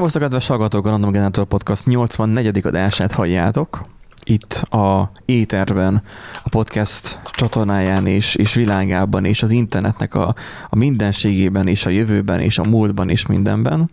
[0.00, 2.66] Szervusztok, kedves hallgatók, a Random Generator Podcast 84.
[2.66, 3.84] adását halljátok.
[4.24, 6.02] Itt a Éterben,
[6.42, 10.34] a podcast csatornáján és, és világában, és az internetnek a,
[10.68, 13.90] a mindenségében, és a jövőben, és a múltban, és mindenben.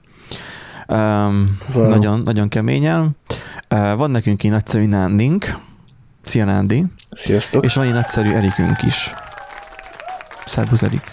[0.88, 1.88] Um, wow.
[1.88, 3.18] nagyon, nagyon keményen.
[3.70, 5.60] Uh, van nekünk egy nagyszerű Nándink.
[6.22, 6.86] Szia Nándi.
[7.12, 7.66] Sziasztok.
[7.66, 9.14] És van egy nagyszerű Erikünk is.
[10.46, 11.04] Szervusz Erik.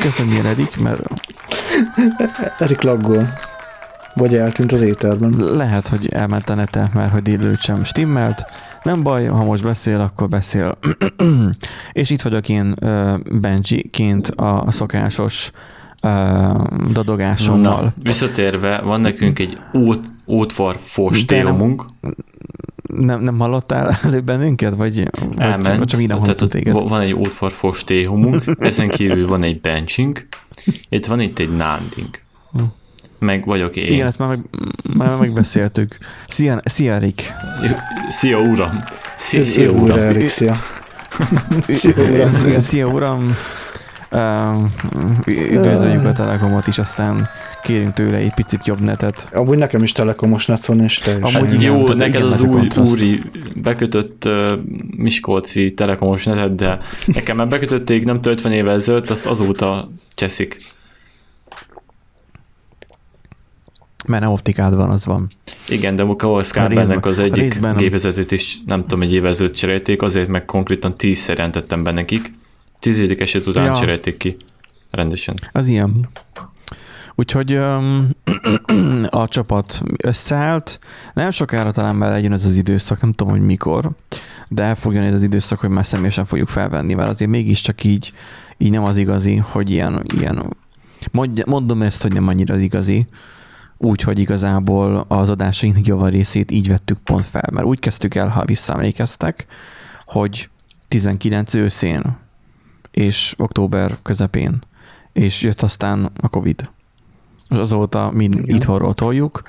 [0.00, 1.00] Köszönjél Erik, mert
[2.58, 3.28] Erik laggol.
[4.14, 5.30] Vagy eltűnt az éterben.
[5.38, 8.44] lehet, hogy elment a nete, mert hogy délőtt sem stimmelt.
[8.82, 10.78] Nem baj, ha most beszél, akkor beszél.
[11.92, 15.50] és itt vagyok én uh, Benji-ként a szokásos
[16.92, 17.82] dadogásommal.
[17.82, 21.84] Na, visszatérve, van nekünk egy út, útvar fostéomunk.
[22.96, 24.74] Nem, nem hallottál előbb bennünket?
[24.74, 25.78] Vagy, Elment.
[25.78, 26.88] vagy csak így nem hallottuk téged?
[26.88, 30.26] Van egy útvar fostéomunk, ezen kívül van egy benching,
[30.88, 32.20] itt van itt egy nándink.
[33.18, 33.92] Meg vagyok én.
[33.92, 34.40] Igen, ezt már, meg,
[34.96, 35.98] már megbeszéltük.
[36.26, 37.32] Szia, szia Erik.
[38.10, 38.76] Szia uram!
[39.16, 39.98] Szia, Szia, uram!
[39.98, 40.56] Erik, szia.
[41.68, 42.58] Szia, uram.
[42.68, 43.36] Szia, uram.
[45.26, 47.28] Üdvözöljük a Telekomot is, aztán
[47.62, 49.28] kérünk tőle egy picit jobb netet.
[49.32, 51.34] Amúgy nekem is telekomos net van, és teljesen.
[51.34, 52.92] Amúgy Hát igen, jó, tehát neked igen az új, kontraszt.
[52.92, 53.20] úri
[53.54, 54.52] bekötött uh,
[54.96, 60.72] Miskolci telekomos netet, de nekem már bekötötték nem 50 évvel ezelőtt, azt azóta cseszik.
[64.06, 65.30] Mert nem optikád van, az van.
[65.68, 69.30] Igen, de a Skype-nek részben- az a egyik részben- gépezetét is nem tudom, egy évvel
[69.30, 72.32] ezelőtt cserélték, azért meg konkrétan tízszer jelentettem be nekik.
[72.78, 73.74] Tizedik eset után ja.
[73.74, 74.36] cserélték ki
[74.90, 75.34] rendesen.
[75.52, 76.08] Az ilyen.
[77.14, 78.10] Úgyhogy um,
[79.10, 80.78] a csapat összeállt.
[81.14, 83.90] Nem sokára talán már eljön ez az időszak, nem tudom, hogy mikor,
[84.48, 88.12] de el fog ez az időszak, hogy már személyesen fogjuk felvenni, mert azért mégiscsak így,
[88.58, 90.56] így nem az igazi, hogy ilyen, ilyen
[91.46, 93.06] mondom ezt, hogy nem annyira az igazi,
[93.76, 98.44] úgyhogy igazából az adásaink java részét így vettük pont fel, mert úgy kezdtük el, ha
[98.44, 99.46] visszaemlékeztek,
[100.06, 100.48] hogy
[100.88, 102.16] 19 őszén
[102.90, 104.54] és október közepén,
[105.12, 106.70] és jött aztán a Covid.
[107.52, 108.56] És azóta mind Igen.
[108.56, 109.42] itthonról toljuk.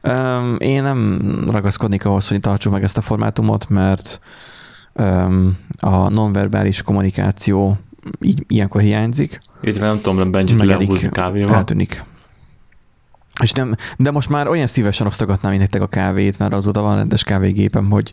[0.00, 1.20] Öm, Én nem
[1.50, 4.20] ragaszkodnék ahhoz, hogy tartsuk meg ezt a formátumot, mert
[4.92, 7.78] öm, a nonverbális kommunikáció
[8.20, 11.54] így, ilyenkor hiányzik, Itt nem tudom, Benji lehúzni kávéval.
[11.56, 12.04] eltűnik.
[13.42, 16.96] És nem, de most már olyan szívesen osztogatnám én nektek a kávét, mert azóta van
[16.96, 18.12] rendes kávégépem, hogy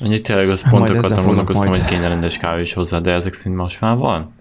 [0.00, 3.56] Annyi tényleg az pont akartam gondolkoztam, hogy kéne rendes kávé is hozzá, de ezek szerint
[3.60, 4.32] most már van.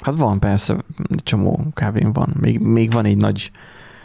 [0.00, 0.76] Hát van persze,
[1.16, 2.34] csomó kávén van.
[2.40, 3.50] Még, még van egy nagy,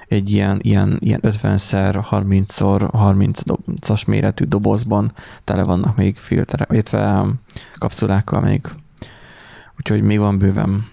[0.08, 7.26] egy ilyen, ilyen, ilyen 50-szer 30-szor 30-as méretű dobozban tele vannak még filterek, illetve
[7.78, 8.62] kapszulákkal még.
[9.78, 10.92] Úgyhogy még van bőven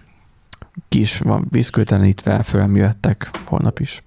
[0.88, 4.02] kis, van vízköltelenítve, fölművettek holnap is.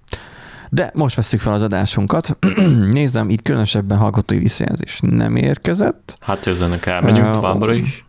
[0.70, 2.38] De most veszük fel az adásunkat.
[2.92, 6.16] Nézem, itt különösebben hallgatói visszajelzés nem érkezett.
[6.20, 8.04] Hát ezenek elmegyünk Ö, továbbra is.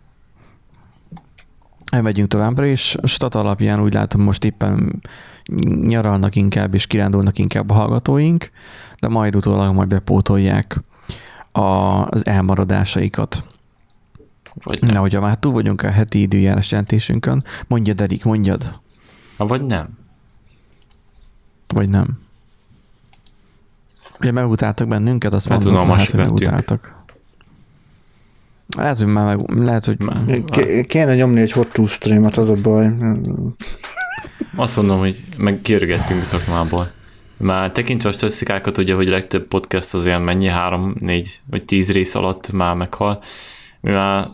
[1.92, 5.02] Elmegyünk továbbra, és stat alapján úgy látom most éppen
[5.82, 8.52] nyaralnak inkább, és kirándulnak inkább a hallgatóink,
[9.00, 10.82] de majd utólag majd bepótolják
[11.52, 11.62] a,
[12.10, 13.44] az elmaradásaikat.
[14.64, 14.96] Vagy nem.
[14.96, 18.72] hogyha már túl vagyunk a heti időjárás jelentésünkön, mondjad, Erik, mondjad,
[19.38, 19.90] Ha, vagy nem.
[21.68, 22.18] vagy nem.
[24.20, 27.04] Ugye megutáltak bennünket, azt Hát mondod, lehet, unalmasak hogy megutáltak.
[28.76, 32.50] Lehet, hogy már meg, lehet, hogy Már- Ké- Kéne nyomni egy hot to streamet, az
[32.50, 32.88] a baj.
[34.56, 36.92] Azt mondom, hogy meg kérgettünk a szakmából.
[37.38, 41.92] Már tekintve a statisztikákat, ugye, hogy a legtöbb podcast azért mennyi, három, négy, vagy tíz
[41.92, 43.22] rész alatt már meghal.
[43.82, 44.28] Mi már,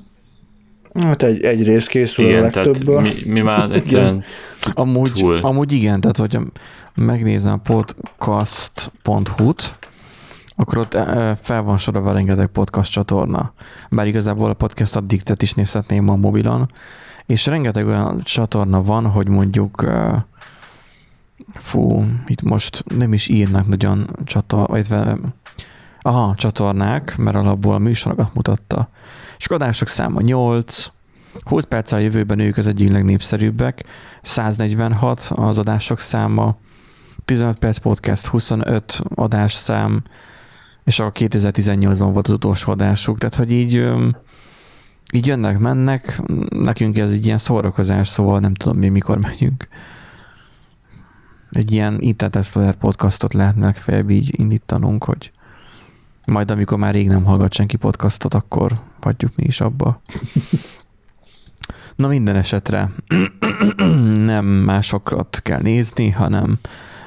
[1.01, 3.01] Hát egy, egy rész készül a igen, tehát legtöbből.
[3.01, 4.23] mi, mi már egyszerűen
[4.73, 5.37] Amúgy, Túl.
[5.37, 6.41] amúgy igen, tehát hogyha
[6.95, 9.77] megnézem a podcast.hu-t,
[10.55, 13.53] akkor ott eh, fel van sorolva rengeteg podcast csatorna.
[13.89, 16.71] Bár igazából a podcast addictet is nézhetném a mobilon,
[17.25, 20.21] és rengeteg olyan csatorna van, hogy mondjuk eh,
[21.53, 25.17] fú, itt most nem is írnak nagyon csatorna, illetve
[26.01, 28.89] aha, csatornák, mert alapból a műsorokat mutatta.
[29.37, 30.87] És adások száma 8,
[31.43, 33.83] 20 perccel a jövőben ők az egyik legnépszerűbbek,
[34.21, 36.55] 146 az adások száma,
[37.25, 40.03] 15 perc podcast, 25 adásszám,
[40.83, 43.85] és a 2018-ban volt az utolsó adásuk, tehát hogy így,
[45.13, 49.67] így jönnek, mennek, nekünk ez egy ilyen szórakozás, szóval nem tudom mi mikor megyünk.
[51.51, 55.31] Egy ilyen Internet Explorer podcastot lehetne legfeljebb így indítanunk, hogy
[56.25, 60.01] majd amikor már rég nem hallgat senki podcastot, akkor hagyjuk mi is abba.
[61.95, 62.91] Na minden esetre
[64.15, 66.59] nem másokat kell nézni, hanem,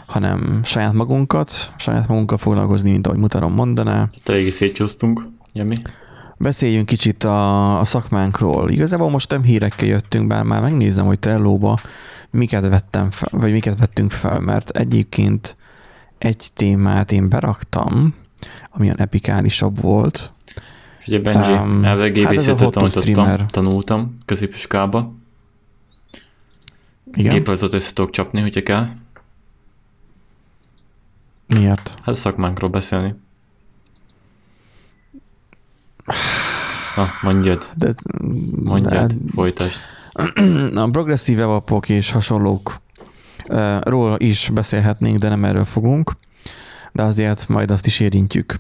[0.07, 4.09] hanem saját magunkat, saját magunkkal foglalkozni, mint ahogy Mutarom mondaná.
[4.25, 5.77] Eléggé szétcsúsztunk, Jami.
[6.37, 8.71] Beszéljünk kicsit a, a szakmánkról.
[8.71, 11.79] Igazából most nem hírekkel jöttünk, bár már megnézem, hogy Trello-ba
[12.31, 15.57] miket vettem fel, vagy miket vettünk fel, mert egyébként
[16.19, 18.15] egy témát én beraktam,
[18.71, 20.33] ami a epikálisabb volt.
[21.07, 25.15] Ugye Benji, Um, elve hát gépészetet hot tanultam, tanultam középiskába.
[27.13, 27.33] Igen?
[27.33, 28.89] Gépezetet össze tudok csapni, hogyha kell.
[31.47, 31.89] Miért?
[31.89, 33.15] Hát a szakmánkról beszélni.
[36.97, 37.95] Na, mondjad, De,
[38.63, 39.79] mondjad, de, folytasd.
[40.75, 42.81] a progresszív evapok és hasonlók
[43.81, 46.17] ról is beszélhetnénk, de nem erről fogunk,
[46.93, 48.59] de azért majd azt is érintjük.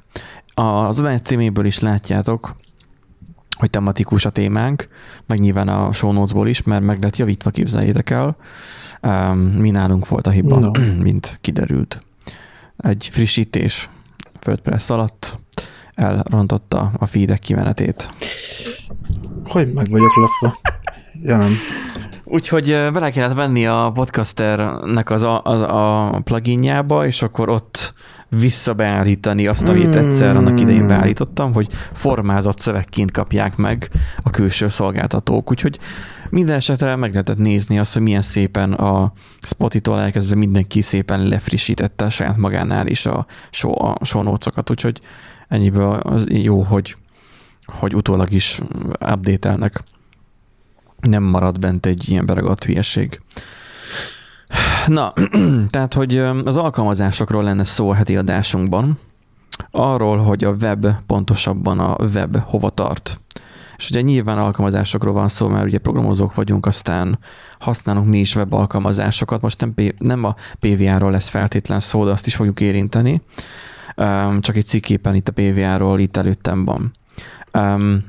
[0.54, 2.56] Az adás címéből is látjátok,
[3.58, 4.88] hogy tematikus a témánk,
[5.26, 8.36] meg nyilván a show notes-ból is, mert meg lett javítva, képzeljétek el.
[9.58, 10.70] Mi nálunk volt a hiba, No.
[11.02, 12.02] mint kiderült.
[12.76, 13.88] Egy frissítés
[14.46, 15.38] WordPress alatt
[15.94, 18.08] elrontotta a feedek kimenetét.
[19.44, 20.60] Hogy meg vagyok lapva?
[21.22, 21.52] Ja nem.
[22.24, 27.94] Úgyhogy ö, bele kellett menni a podcasternek az a, az a pluginjába, és akkor ott
[28.28, 29.92] visszabeállítani azt, amit Mm.
[29.92, 33.90] egyszer annak idején beállítottam, hogy formázott szövegként kapják meg
[34.22, 35.50] a külső szolgáltatók.
[35.50, 35.78] Úgyhogy
[36.30, 42.08] minden esetre meg lehetett nézni azt, hogy milyen szépen a Spotify-tól elkezdve mindenki szépen lefrissítette
[42.08, 43.96] saját magánál is a show, a
[44.70, 45.00] úgyhogy
[45.48, 46.96] ennyiből az jó, hogy,
[47.64, 48.60] hogy utólag is
[49.00, 49.82] update-elnek
[51.00, 53.20] nem marad bent egy ilyen beragadt hülyeség.
[54.86, 55.12] Na,
[55.70, 58.96] tehát, hogy az alkalmazásokról lenne szó a heti adásunkban,
[59.70, 63.20] arról, hogy a web, pontosabban a web hova tart.
[63.76, 67.18] És ugye nyilván alkalmazásokról van szó, mert ugye programozók vagyunk, aztán
[67.58, 69.40] használunk mi is web alkalmazásokat.
[69.40, 73.22] Most nem, nem a PVA-ról lesz feltétlen szó, de azt is fogjuk érinteni.
[73.94, 76.92] Öm, Csak egy cikképpen itt a PVA-ról itt előttem van.
[77.50, 78.04] Öm,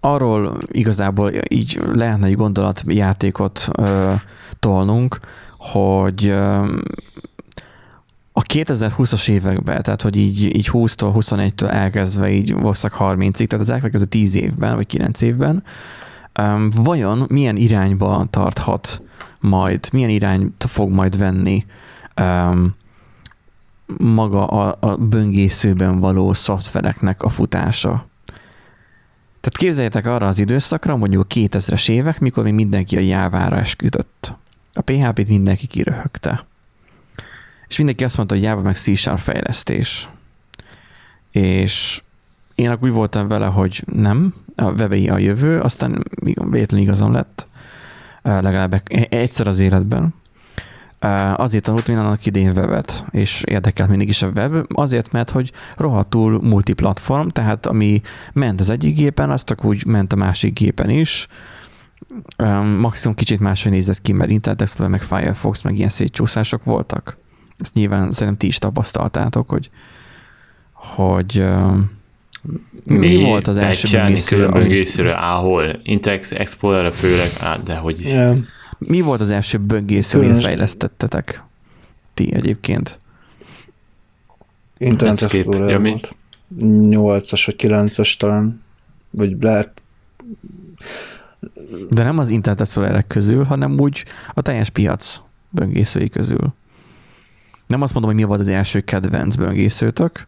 [0.00, 4.14] arról igazából így lehetne egy gondolatjátékot ö,
[4.60, 5.18] tolnunk,
[5.58, 6.76] hogy ö,
[8.38, 13.70] a 2020-as években, tehát hogy így, így 20-tól, 21-től elkezdve így valószínűleg 30-ig, tehát az
[13.70, 15.62] elkövetkező 10 évben, vagy 9 évben,
[16.32, 19.02] öm, vajon milyen irányba tarthat
[19.40, 21.64] majd, milyen irányt fog majd venni
[22.14, 22.74] öm,
[23.98, 28.06] maga a, a böngészőben való szoftvereknek a futása.
[29.40, 34.34] Tehát képzeljétek arra az időszakra, mondjuk a 2000-es évek, mikor még mindenki a jávára esküdött.
[34.72, 36.46] A PHP-t mindenki kiröhögte.
[37.68, 40.08] És mindenki azt mondta, hogy Java meg C fejlesztés.
[41.30, 42.02] És
[42.54, 46.04] én akkor úgy voltam vele, hogy nem, a webei a jövő, aztán
[46.50, 47.46] véletlenül igazam lett,
[48.22, 50.14] legalább e- egyszer az életben.
[51.36, 55.52] Azért tanultam én annak idén webet, és érdekelt mindig is a web, azért, mert hogy
[55.76, 58.00] rohadtul multiplatform, tehát ami
[58.32, 61.28] ment az egyik gépen, azt csak úgy ment a másik gépen is.
[62.38, 67.16] Um, maximum kicsit máshogy nézett ki, mert Internet Explorer, meg Firefox, meg ilyen szétcsúszások voltak.
[67.58, 69.70] Ezt nyilván szerintem ti is tapasztaltátok, hogy
[70.72, 71.90] hogy um,
[72.84, 75.80] mi volt az első böngésző, böngészőre, áhol.
[75.82, 78.08] Intex Explorer főleg, á, de hogy is.
[78.08, 78.34] Ja.
[78.78, 81.42] mi volt az első böngésző, amit fejlesztettetek
[82.14, 82.98] ti egyébként?
[84.78, 85.22] Internet.
[85.22, 85.88] Explorer Ja, mi?
[85.88, 86.16] volt.
[86.60, 88.62] 8-as vagy 9-as talán.
[89.10, 89.82] Vagy lehet.
[91.90, 96.54] De nem az Internet Explorer közül, hanem úgy a teljes piac böngészői közül.
[97.68, 100.26] Nem azt mondom, hogy mi volt az első kedvenc böngészőtök,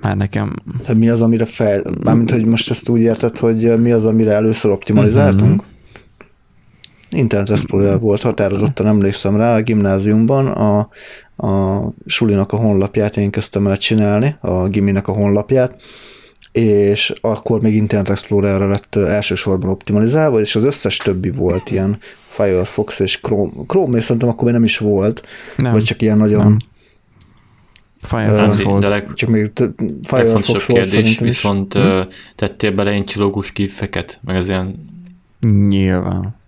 [0.00, 0.54] már nekem
[0.84, 1.82] Hát mi az, amire fel...
[2.04, 5.60] Mármint, hogy most ezt úgy érted, hogy mi az, amire először optimalizáltunk?
[5.60, 5.68] Mhm.
[7.10, 10.78] Internet Explorer volt, határozottan emlékszem rá, a gimnáziumban a,
[11.46, 15.82] a sulinak a honlapját én kezdtem el csinálni, a giminek a honlapját,
[16.52, 22.98] és akkor még Internet Explorer-re lett elsősorban optimalizálva, és az összes többi volt ilyen Firefox
[22.98, 23.52] és Chrome.
[23.66, 25.26] Chrome és szerintem akkor még nem is volt,
[25.56, 26.56] nem, vagy csak ilyen nagyon, nem.
[28.02, 28.82] Firefox De, volt.
[28.82, 29.52] de leg, csak még
[30.02, 31.32] Firefox volt kérdés, szerintem is.
[31.32, 32.00] viszont Hm?
[32.36, 34.84] tettél bele egy csillogós kifeket, meg az ilyen
[35.68, 36.38] Nyilván.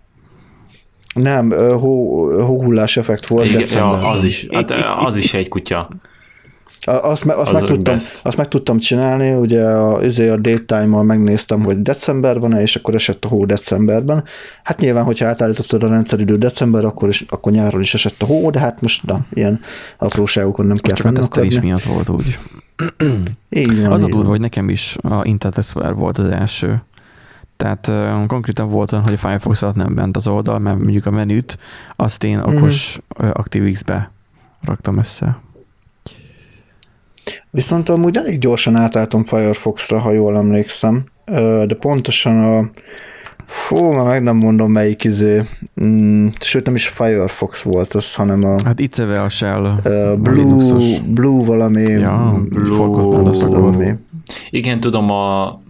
[1.15, 4.01] Nem, hó, hóhullás effekt volt igen, decemberben.
[4.01, 5.89] ja, az is, hát az is egy kutya.
[6.87, 8.21] Azt, me- azt, Az meg tudtam, best.
[8.27, 12.95] azt meg tudtam csinálni, ugye a, izé a date-time-mal megnéztem, hogy december van-e, és akkor
[12.95, 14.25] esett a hó decemberben.
[14.63, 18.51] Hát nyilván, hogyha átállítottad a rendszeridő december, akkor, is, akkor nyáron is esett a hó,
[18.51, 19.61] de hát most na, ilyen
[19.99, 21.69] apróságokon nem kell Csak tesztelés fennakadni.
[21.69, 22.39] miatt volt úgy.
[23.61, 26.83] Így van, Az a durva, hogy nekem is a Internet Explorer volt az első.
[27.57, 31.07] Tehát uh, konkrétan volt olyan, hogy a Firefox alatt nem ment az oldal, mert mondjuk
[31.07, 31.59] a menüt
[31.97, 33.29] azt én okos mm.
[33.33, 34.11] ActiveX-be
[34.67, 35.41] raktam össze.
[37.51, 41.05] Viszont amúgy elég gyorsan átálltam Firefox-ra, ha jól emlékszem,
[41.67, 42.71] de pontosan a
[43.47, 45.43] Fú, már meg nem mondom melyik izé,
[45.83, 48.57] mm, sőt nem is Firefox volt az, hanem a...
[48.65, 49.63] Hát itt a Shell.
[49.63, 51.83] Uh, Blue, Blue valami...
[51.83, 52.77] Ja, Blue
[53.47, 53.95] valami.
[54.51, 55.61] Igen, tudom, a,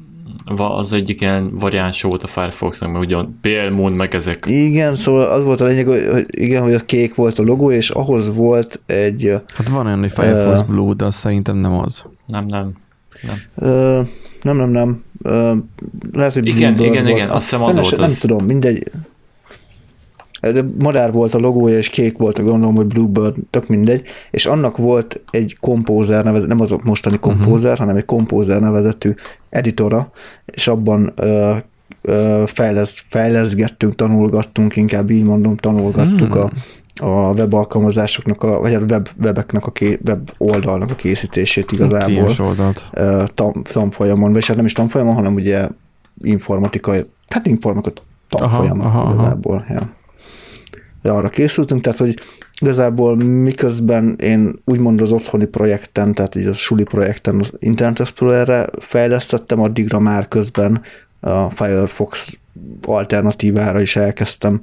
[0.56, 4.44] az egyik ilyen variáns volt a Firefox-nak, mert ugye PL Moon meg ezek.
[4.48, 7.90] Igen, szóval az volt a lényeg, hogy igen, hogy a kék volt a logó, és
[7.90, 9.40] ahhoz volt egy...
[9.54, 12.04] Hát van olyan, hogy Firefox uh, Blue, de azt szerintem nem az.
[12.26, 12.72] Nem, nem.
[13.22, 13.70] Nem.
[13.70, 14.06] Uh,
[14.42, 15.04] nem, nem, nem.
[15.22, 15.58] Uh,
[16.12, 17.08] lehet, hogy igen, igen, volt.
[17.08, 18.18] igen, azt hiszem az volt Nem az.
[18.18, 18.90] tudom, mindegy.
[20.78, 24.76] Madár volt a logója, és kék volt, a gondolom, hogy Bluebird, tök mindegy, és annak
[24.76, 27.78] volt egy kompózer nevezet, nem az a mostani kompózer, uh-huh.
[27.78, 29.12] hanem egy kompózer nevezetű
[29.50, 30.10] editora,
[30.44, 31.56] és abban uh,
[32.02, 36.50] uh, fejlesz, fejleszgettünk, tanulgattunk, inkább így mondom, tanulgattuk uh-huh.
[36.96, 41.72] a, a web alkalmazásoknak, a, vagy a web, webeknek a ké, web oldalnak a készítését
[41.72, 42.30] igazából.
[42.38, 42.90] oldalt.
[43.34, 45.68] Tam, tanfolyamon, vagy hát nem is tanfolyamon, hanem ugye
[46.22, 49.64] informatikai, hát informatikai tanfolyamon aha, aha, igazából.
[49.68, 49.74] Aha.
[49.74, 50.00] Ja
[51.10, 52.14] arra készültünk, tehát hogy
[52.60, 58.66] igazából miközben én úgymond az otthoni projekten, tehát így a suli projekten az Internet Explorer-re
[58.78, 60.80] fejlesztettem, addigra már közben
[61.20, 62.38] a Firefox
[62.82, 64.60] alternatívára is elkezdtem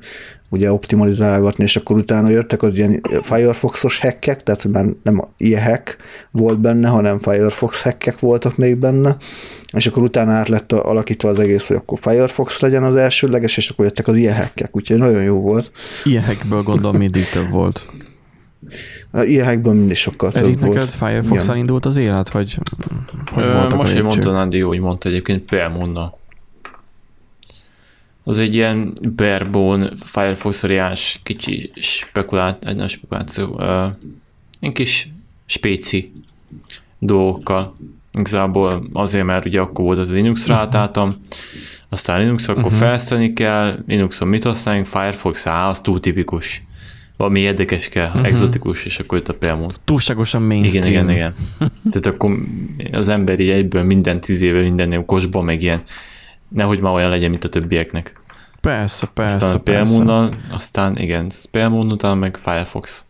[0.49, 5.97] ugye optimalizálgatni, és akkor utána jöttek az ilyen Firefoxos hackek, tehát már nem ilyen hack
[6.31, 9.17] volt benne, hanem Firefox hackek voltak még benne,
[9.71, 13.69] és akkor utána át lett alakítva az egész, hogy akkor Firefox legyen az elsőleges, és
[13.69, 15.71] akkor jöttek az ilyen hackek, úgyhogy nagyon jó volt.
[16.03, 17.85] Ilyen hackből gondolom mindig több volt.
[19.11, 20.91] A ilyen hackből mindig sokkal Erik, több neked volt.
[20.91, 22.57] Firefox indult az élet, vagy
[23.31, 26.17] hogy Ö, Most, hogy mondta Nandi, úgy mondta egyébként Pelmonna
[28.29, 30.63] az egy ilyen barebone Firefox
[31.23, 33.93] kicsi spekulált, egy nagy spekuláció, uh,
[34.59, 35.07] egy kis
[35.45, 36.11] spéci
[36.99, 37.75] dolgokkal.
[38.13, 40.63] Igazából azért, mert ugye akkor volt az Linux-ra mhm.
[40.63, 41.19] átálltam,
[41.89, 42.77] aztán Linux, akkor uh-huh.
[42.77, 46.63] felszállni kell, Linuxon mit használjunk, Firefox, á, az túl tipikus.
[47.17, 48.25] Valami érdekes kell, uh-huh.
[48.25, 49.73] exotikus, és akkor itt a például.
[49.83, 50.87] Túlságosan mainstream.
[50.87, 51.33] Igen, igen, igen.
[51.91, 52.37] Tehát akkor
[52.91, 55.81] az ember így egyből minden tíz éve minden kosba, meg ilyen,
[56.47, 58.18] nehogy már olyan legyen, mint a többieknek.
[58.61, 59.35] Persze, persze.
[59.35, 60.29] Aztán a persze.
[60.51, 63.05] aztán igen, Spellmoon után meg Firefox.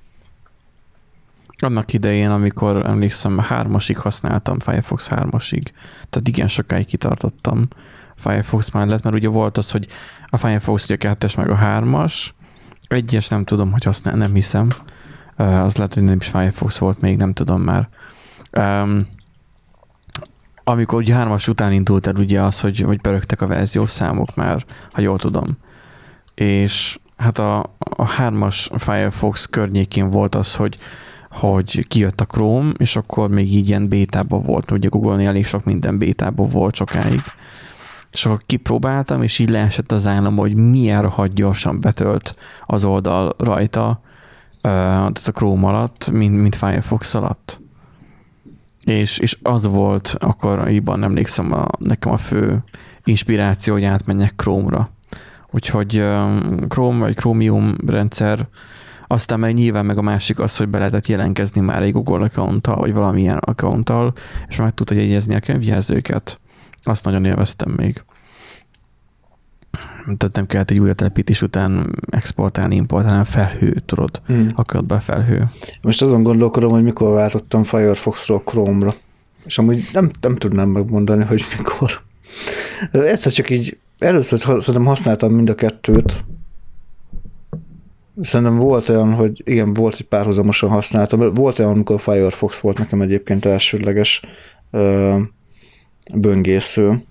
[1.61, 5.73] Annak idején, amikor emlékszem, hármasig használtam, Firefox hármasig.
[6.09, 7.67] Tehát igen, sokáig kitartottam
[8.15, 9.87] Firefox mellett, mert ugye volt az, hogy
[10.25, 12.33] a Firefox ugye kettes meg a hármas,
[12.87, 14.67] egyes nem tudom, hogy használ, nem hiszem.
[15.35, 17.89] Az lehet, hogy nem is Firefox volt még, nem tudom már.
[18.51, 19.07] Um,
[20.63, 24.65] amikor ugye hármas után indult el ugye az, hogy, hogy berögtek a verziós számok már,
[24.91, 25.45] ha jól tudom.
[26.35, 30.77] És hát a, a hármas Firefox környékén volt az, hogy
[31.29, 35.63] hogy kijött a Chrome, és akkor még így ilyen bétában volt, ugye Google-nél elég sok
[35.63, 37.21] minden bétában volt sokáig.
[38.11, 42.35] És akkor kipróbáltam, és így leesett az állam, hogy milyen rohadt gyorsan betölt
[42.65, 44.01] az oldal rajta,
[44.61, 47.61] tehát a Chrome alatt, mint, mint Firefox alatt
[48.83, 52.63] és, és az volt akkor íban emlékszem a, nekem a fő
[53.03, 54.89] inspiráció, hogy átmenjek Chrome-ra.
[55.51, 55.91] Úgyhogy
[56.67, 58.47] Chrome vagy Chromium rendszer,
[59.07, 62.75] aztán meg nyilván meg a másik az, hogy be lehetett jelentkezni már egy Google accounttal,
[62.75, 64.13] vagy valamilyen accounttal,
[64.47, 66.39] és meg tudta jegyezni a könyvjelzőket.
[66.83, 68.03] Azt nagyon élveztem még
[70.17, 74.47] tehát nem kellett egy újratelepítés után exportálni, importálni, hanem felhő, tudod, hmm.
[74.55, 75.49] akadt be felhő.
[75.81, 78.95] Most azon gondolkodom, hogy mikor váltottam Firefoxról Chrome-ra,
[79.45, 82.01] és amúgy nem, nem tudnám megmondani, hogy mikor.
[82.91, 86.23] Egyszer csak így, először szerintem használtam mind a kettőt,
[88.21, 91.33] Szerintem volt olyan, hogy igen, volt, hogy párhuzamosan használtam.
[91.33, 94.21] Volt olyan, amikor Firefox volt nekem egyébként elsőleges
[94.71, 95.17] ö,
[96.15, 97.03] böngésző,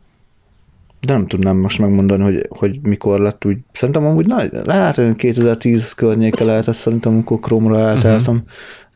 [1.01, 3.59] de nem tudnám most megmondani, hogy, hogy mikor lett úgy.
[3.73, 8.35] Szerintem amúgy nagy, lehet, hogy 2010 környéke lehet, ezt szerintem, amikor Chrome-ra elteltem.
[8.35, 8.49] Uh-huh.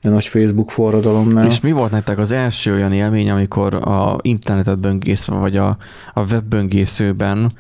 [0.03, 1.47] Ilyen nagy Facebook forradalomnál.
[1.47, 5.77] És mi volt nektek az első olyan élmény, amikor a internetet böngészve, vagy a,
[6.13, 7.51] a web böngészőben uh,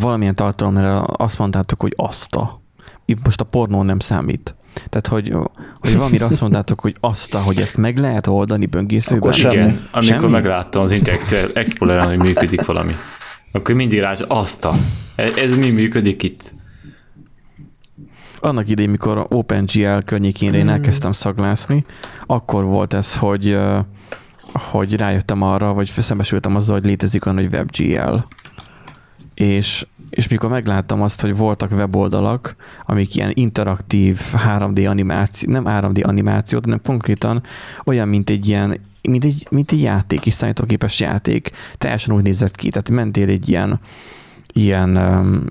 [0.00, 2.62] valamilyen tartalomra azt mondtátok, hogy azt a.
[3.04, 4.54] Itt most a pornó nem számít.
[4.88, 5.32] Tehát, hogy,
[5.80, 9.18] hogy valamire azt mondtátok, hogy azt, hogy ezt meg lehet oldani böngészőben.
[9.18, 9.54] Akkor semmi.
[9.54, 10.30] Igen, amikor semmi?
[10.30, 12.92] megláttam az Internet Explorer-en, hogy működik valami.
[13.52, 14.72] Akkor mindig rá, azt a,
[15.16, 16.52] ez mi működik itt?
[18.40, 20.68] Annak idején, mikor OpenGL környékén én hmm.
[20.68, 21.84] elkezdtem szaglászni,
[22.26, 23.58] akkor volt ez, hogy,
[24.52, 28.16] hogy rájöttem arra, vagy szembesültem azzal, hogy létezik olyan, hogy WebGL.
[29.34, 36.04] és, és mikor megláttam azt, hogy voltak weboldalak, amik ilyen interaktív 3D animáció, nem 3D
[36.04, 37.42] animációt, hanem konkrétan
[37.84, 41.50] olyan, mint egy ilyen mint egy, mint egy játék, is számítógépes játék.
[41.78, 43.80] Teljesen úgy nézett ki, tehát mentél egy ilyen,
[44.58, 44.98] ilyen,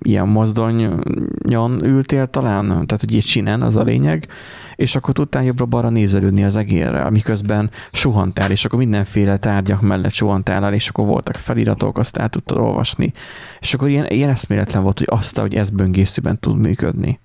[0.04, 4.28] ilyen mozdonyon ültél talán, tehát hogy egy sinen az a lényeg,
[4.76, 10.64] és akkor tudtál jobbra-balra nézelődni az egérrel, miközben suhantál, és akkor mindenféle tárgyak mellett suhantál
[10.64, 13.14] el, és akkor voltak feliratok, azt el tudtad olvasni.
[13.60, 17.20] És akkor ilyen, ilyen eszméletlen volt, hogy azt, hogy ez böngészőben tud működni.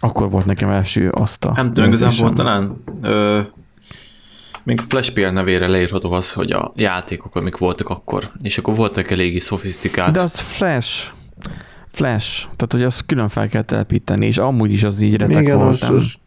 [0.00, 3.40] Akkor volt nekem első azt a Nem tudom, igazából talán ö,
[4.68, 9.10] még Flash PL nevére leírható az, hogy a játékok, amik voltak akkor, és akkor voltak
[9.10, 10.12] eléggé szofisztikált.
[10.12, 11.12] De az Flash.
[11.92, 12.40] Flash.
[12.42, 15.68] Tehát, hogy azt külön fel kell telepíteni, és amúgy is az így retek Igen, volt.
[15.68, 16.18] az, az,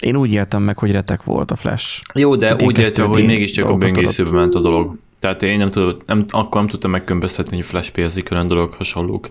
[0.00, 2.02] Én úgy éltem meg, hogy retek volt a Flash.
[2.14, 4.98] Jó, de Hát úgy 2D hogy mégiscsak a böngészőbe ment a dolog.
[5.18, 9.30] Tehát én nem tudom, nem, akkor nem tudtam megkülönböztetni, hogy Flash PS külön dolog hasonlók.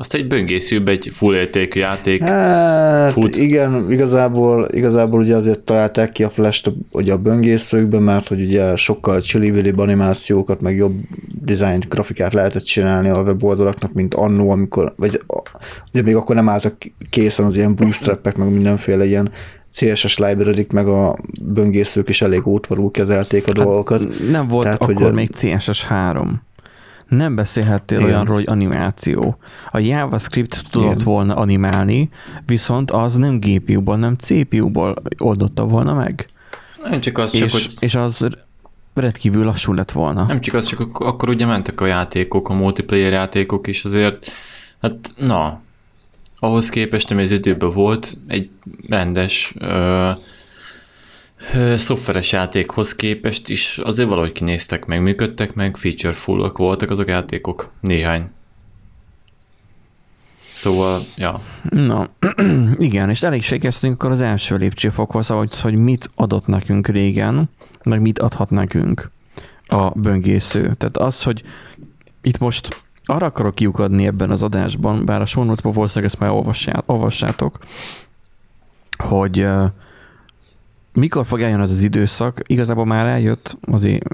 [0.00, 2.22] Azt egy böngészőbe egy full értékű játék.
[2.22, 3.36] Hát Fut.
[3.36, 8.76] igen, igazából, igazából ugye azért találták ki a flash ugye a böngészőkben, mert hogy ugye
[8.76, 10.94] sokkal csili animációkat, meg jobb
[11.42, 15.22] dizájnt, grafikát lehetett csinálni a weboldalaknak, mint annó, amikor, vagy
[15.92, 16.74] ugye még akkor nem álltak
[17.10, 19.30] készen az ilyen bootstrapek, meg mindenféle ilyen
[19.72, 21.18] CSS library meg a
[21.54, 24.06] böngészők is elég útvarul kezelték a dolgokat.
[24.30, 26.42] Nem volt Tehát, hogy akkor a- még CSS 3.
[27.10, 28.10] Nem beszélhettél Igen.
[28.10, 29.36] olyanról, hogy animáció.
[29.70, 31.04] A JavaScript tudott Igen.
[31.04, 32.08] volna animálni,
[32.46, 36.26] viszont az nem GPU-ból, nem CPU-ból oldotta volna meg.
[36.82, 38.28] Nem csak az, csak És, hogy és az
[38.94, 40.24] rendkívül lassú lett volna.
[40.26, 44.30] Nem csak az, csak ak- akkor ugye mentek a játékok, a multiplayer játékok is azért,
[44.80, 45.60] hát na,
[46.38, 48.50] ahhoz képest, ami az időben volt, egy
[48.88, 50.10] rendes ö,
[51.76, 57.10] szoftveres játékhoz képest is azért valahogy kinéztek meg, működtek meg, feature fullak voltak azok a
[57.10, 58.30] játékok, néhány.
[60.52, 62.08] Szóval, ja, Na,
[62.88, 67.50] igen, és elégségeztünk akkor az első lépcsőfokhoz, ahogy, hogy mit adott nekünk régen,
[67.82, 69.10] meg mit adhat nekünk
[69.66, 70.74] a böngésző.
[70.78, 71.42] Tehát az, hogy
[72.22, 76.30] itt most arra akarok kiukadni ebben az adásban, bár a show notes-ban valószínűleg ezt már
[76.30, 77.58] olvassát, olvassátok,
[78.98, 79.64] hogy uh,
[81.00, 84.04] mikor fog eljönni az az időszak, igazából már eljött azért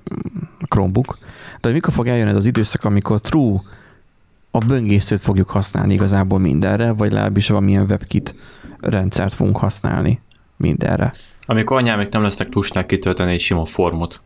[0.60, 1.18] a Chromebook,
[1.60, 3.60] de mikor fog eljönni ez az időszak, amikor true
[4.50, 8.34] a böngészőt fogjuk használni igazából mindenre, vagy legalábbis valamilyen WebKit
[8.80, 10.20] rendszert fogunk használni
[10.56, 11.12] mindenre.
[11.46, 14.20] amikor anyámik nem lesznek lusták kitölteni egy sima formot,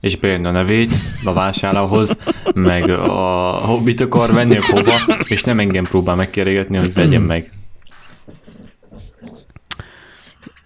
[0.00, 0.92] és beírni a nevét
[1.24, 2.18] a vásárlóhoz,
[2.54, 7.55] meg a hobbit akar venni, hogy hova, és nem engem próbál megkérdetni, hogy vegyem meg.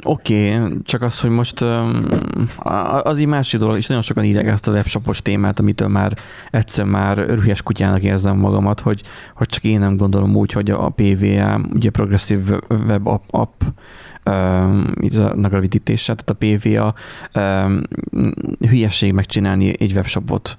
[0.04, 1.60] Oké, okay, csak az, hogy most
[3.02, 6.12] az így másik dolog, és nagyon sokan írják ezt a webshopos témát, amitől már
[6.50, 9.02] egyszer már rühes kutyának érzem magamat, hogy,
[9.34, 13.62] hogy csak én nem gondolom úgy, hogy a PVA, ugye Progressive Web App, app
[15.42, 16.94] a rövidítése, tehát a PVA
[18.68, 20.56] hülyeség megcsinálni egy webshopot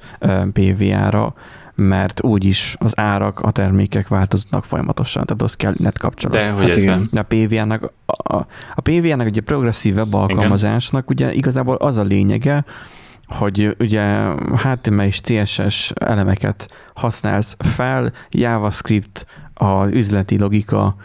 [0.54, 1.34] PVA-ra,
[1.82, 6.38] mert úgyis az árak, a termékek változnak folyamatosan, tehát az kell net kapcsolat.
[6.38, 7.10] De hogy Hát ez igen.
[7.14, 8.36] a PVA-nak, a,
[8.76, 12.66] a PVA-nak ugye progresszív web alkalmazásnak ugye igazából az a lényege,
[13.28, 14.26] hogy ugye
[14.64, 20.96] HTML és CSS elemeket használsz fel, JavaScript az üzleti logika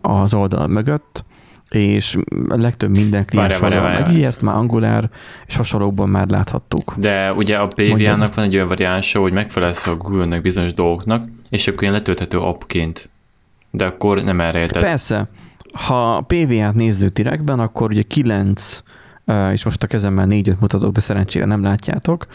[0.00, 1.24] az oldal mögött,
[1.70, 5.08] és a legtöbb minden kliens meg ezt már Angular
[5.46, 6.94] és hasonlókban már láthattuk.
[6.96, 7.66] De ugye a.
[7.76, 12.38] PVA-nak van egy olyan variánsa, hogy megfelelsz a Google-nek bizonyos dolgoknak, és akkor ilyen letölthető
[12.38, 13.10] appként.
[13.70, 14.82] De akkor nem erre érted.
[14.82, 15.28] Persze,
[15.72, 18.82] ha PVA-t nézzük direktben, akkor ugye 9,
[19.24, 22.26] ö, és most a kezemmel 4 mutatok, de szerencsére nem látjátok,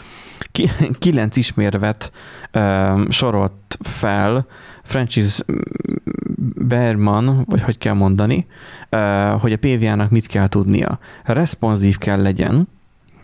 [0.52, 2.12] Ki- 9 ismérvet
[2.50, 4.46] ö, sorolt fel
[4.86, 5.38] Francis
[6.66, 8.46] Berman, vagy hogy kell mondani,
[9.38, 10.98] hogy a PVA-nak mit kell tudnia.
[11.24, 12.68] Responsív kell legyen,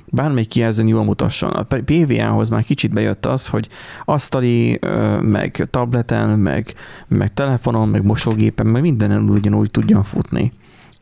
[0.06, 1.50] bármelyik kijelzőn jól mutasson.
[1.50, 3.68] A PVA-hoz már kicsit bejött az, hogy
[4.04, 4.78] asztali,
[5.20, 6.74] meg tableten, meg,
[7.08, 10.52] meg telefonon, meg mosógépen, meg mindenen ugyanúgy tudjon futni.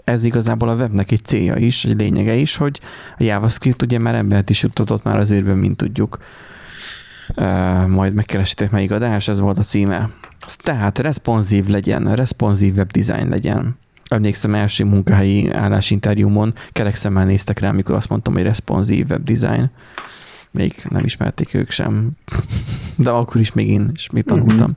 [0.05, 2.81] Ez igazából a webnek egy célja is, egy lényege is, hogy
[3.18, 6.18] a JavaScript ugye már embert is juttatott már az űrben, mint tudjuk.
[7.87, 10.11] Majd megkeresitek melyik adás, ez volt a címe.
[10.57, 13.77] Tehát responsív legyen, responsív web design legyen.
[14.09, 19.71] Emlékszem első munkahelyi állásinterjúmon kerek szemmel néztek rá, amikor azt mondtam, hogy responsív web design.
[20.51, 22.11] Még nem ismerték ők sem.
[22.97, 24.77] De akkor is még én is mit tanultam.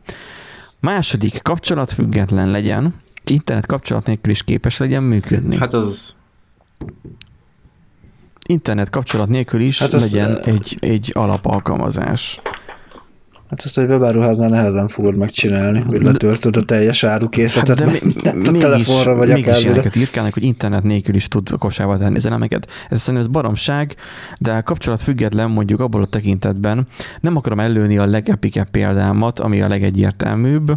[0.79, 2.93] Második, kapcsolatfüggetlen legyen,
[3.25, 5.57] internet kapcsolat nélkül is képes legyen működni.
[5.57, 6.15] Hát az
[8.47, 12.39] internet kapcsolat nélkül is Hát legyen egy, egy alapalkalmazás.
[13.49, 18.47] Hát ezt egy webáruháznál nehezen fogod megcsinálni, hogy letöltöd a teljes árukészletet, hát de mi,
[18.47, 19.69] a telefonra vagy mégis akármire.
[19.69, 22.67] ilyeneket írkálnak, hogy internet nélkül is tud kosárba tenni az elemeket.
[22.89, 23.95] Ez szerintem ez baromság,
[24.39, 26.87] de kapcsolat független mondjuk abból a tekintetben
[27.21, 30.71] nem akarom előni a legepikebb példámat, ami a legegyértelműbb,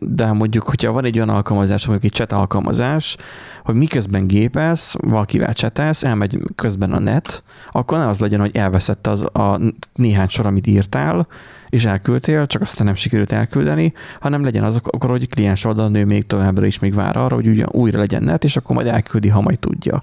[0.00, 3.16] de mondjuk, hogyha van egy olyan alkalmazás, mondjuk egy chat alkalmazás,
[3.64, 9.06] hogy miközben gépelsz, valakivel csetelsz, elmegy közben a net, akkor ne az legyen, hogy elveszett
[9.06, 9.60] az a
[9.94, 11.26] néhány sor, amit írtál,
[11.68, 16.04] és elküldtél, csak aztán nem sikerült elküldeni, hanem legyen az akkor, hogy kliens oldalon nő
[16.04, 19.28] még továbbra is még vár arra, hogy ugye újra legyen net, és akkor majd elküldi,
[19.28, 20.02] ha majd tudja.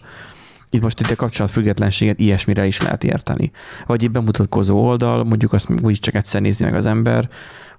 [0.69, 3.51] Itt most itt a kapcsolat függetlenséget ilyesmire is lehet érteni.
[3.85, 7.29] Vagy egy bemutatkozó oldal, mondjuk azt úgy csak egyszer nézi meg az ember,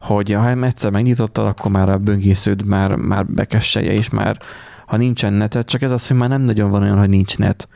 [0.02, 4.38] hogy ha egyszer megnyitottad, akkor már a böngésződ már, már bekesselje, és már
[4.86, 7.68] ha nincsen netet, csak ez az, hogy már nem nagyon van olyan, hogy nincs net.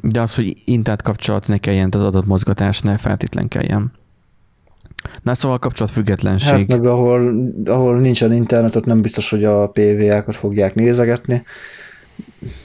[0.00, 3.92] De az, hogy internet kapcsolat ne kelljen, az adott mozgatás ne feltétlen kelljen.
[5.22, 6.50] Na szóval a kapcsolat függetlenség.
[6.50, 11.42] Hát meg ahol, ahol nincsen internet, ott nem biztos, hogy a PVA-kat fogják nézegetni.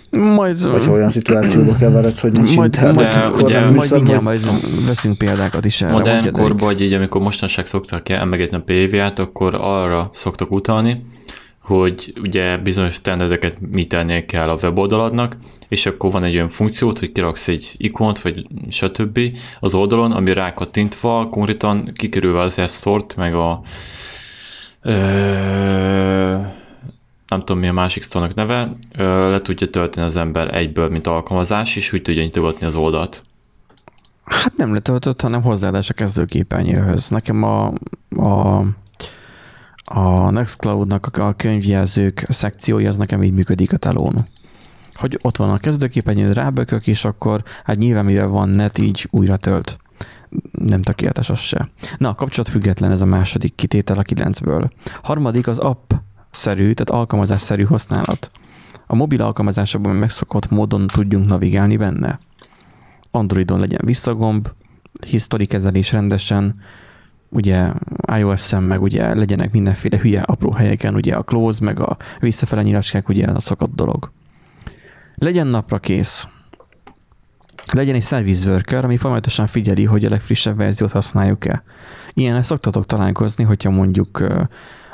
[0.09, 4.21] Majd, Vagy olyan szituációba keveredsz, hogy nincs majd, internet, majd, akkor ugye, nem majd mindjárt
[4.21, 4.41] majd
[4.85, 5.91] veszünk példákat is erre.
[5.91, 11.01] Modern korban, vagy így, amikor mostanság szoktak emlegetni a PVA-t, akkor arra szoktak utalni,
[11.61, 15.37] hogy ugye bizonyos standardeket mitelnie kell a weboldaladnak,
[15.67, 19.19] és akkor van egy olyan funkciót, hogy kiraksz egy ikont, vagy stb.
[19.59, 23.61] az oldalon, ami rákattintva konkrétan kikerülve az App Store-t, meg a
[24.81, 26.35] ö,
[27.29, 28.71] nem tudom mi a másik store neve,
[29.29, 33.21] le tudja tölteni az ember egyből, mint alkalmazás, és úgy tudja nyitogatni az oldalt.
[34.23, 37.09] Hát nem letöltött, hanem hozzáadás a kezdőképernyőhöz.
[37.09, 37.73] Nekem a,
[38.09, 38.63] a
[39.91, 44.25] a Nextcloud-nak a könyvjelzők szekciója az nekem így működik a telón.
[44.93, 49.37] Hogy ott van a kezdőképernyőn, rábökök, és akkor hát nyilván mivel van net, így újra
[49.37, 49.77] tölt.
[50.51, 51.69] Nem tökéletes az se.
[51.97, 54.69] Na, kapcsolat független ez a második kitétel a kilencből.
[55.01, 55.59] Harmadik az
[56.29, 58.31] app-szerű, tehát alkalmazás-szerű használat.
[58.87, 62.19] A mobil alkalmazásokban megszokott módon tudjunk navigálni benne.
[63.11, 64.49] Androidon legyen visszagomb,
[65.07, 66.61] history kezelés rendesen,
[67.29, 67.71] ugye
[68.17, 73.09] iOS-en meg ugye legyenek mindenféle hülye apró helyeken, ugye a close, meg a visszafele nyilacskák,
[73.09, 74.11] ugye a szokott dolog.
[75.15, 76.27] Legyen napra kész.
[77.71, 81.63] Legyen egy service worker, ami folyamatosan figyeli, hogy a legfrissebb verziót használjuk-e.
[82.13, 84.23] Ilyenre szoktatok találkozni, hogyha mondjuk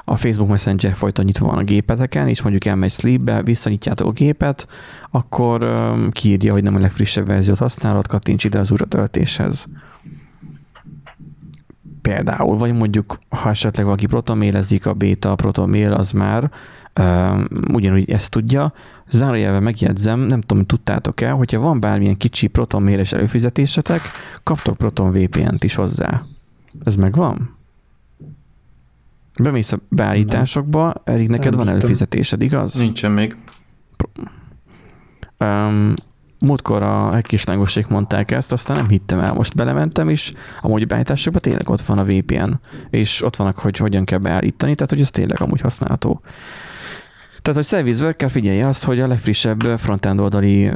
[0.05, 4.67] a Facebook Messenger folyton nyitva van a gépeteken, és mondjuk elmegy sleepbe, visszanyitjátok a gépet,
[5.11, 5.65] akkor
[6.11, 9.67] kiírja, hogy nem a legfrissebb verziót használod, kattints ide az töltéshez
[12.01, 16.51] például, vagy mondjuk, ha esetleg valaki protomélezik, a beta a protomél az már
[16.99, 17.41] uh,
[17.73, 18.73] ugyanúgy ezt tudja.
[19.09, 24.01] Zárójelben megjegyzem, nem tudom, tudtátok-e, hogyha van bármilyen kicsi protonméles előfizetésetek,
[24.43, 26.23] kaptok Proton VPN-t is hozzá.
[26.83, 27.57] Ez megvan?
[29.41, 32.73] Bemész a beállításokba, Erik, neked van előfizetésed, igaz?
[32.73, 33.35] Nincsen még.
[35.39, 35.93] Um,
[36.39, 39.33] múltkor a kislágosék mondták ezt, aztán nem hittem el.
[39.33, 44.05] Most belementem is, amúgy beállításokban tényleg ott van a VPN, és ott vannak, hogy hogyan
[44.05, 46.21] kell beállítani, tehát hogy ez tényleg amúgy használható.
[47.41, 50.71] Tehát, hogy Service Worker figyelje azt, hogy a legfrissebb frontend oldali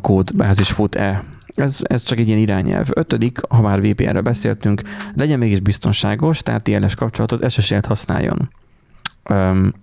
[0.00, 1.24] kódbázis fut-e.
[1.54, 2.88] Ez, ez csak egy ilyen irányelv.
[2.94, 4.82] Ötödik, ha már VPN-ről beszéltünk,
[5.14, 8.48] legyen mégis biztonságos, tehát TLS kapcsolatot SSL-t használjon,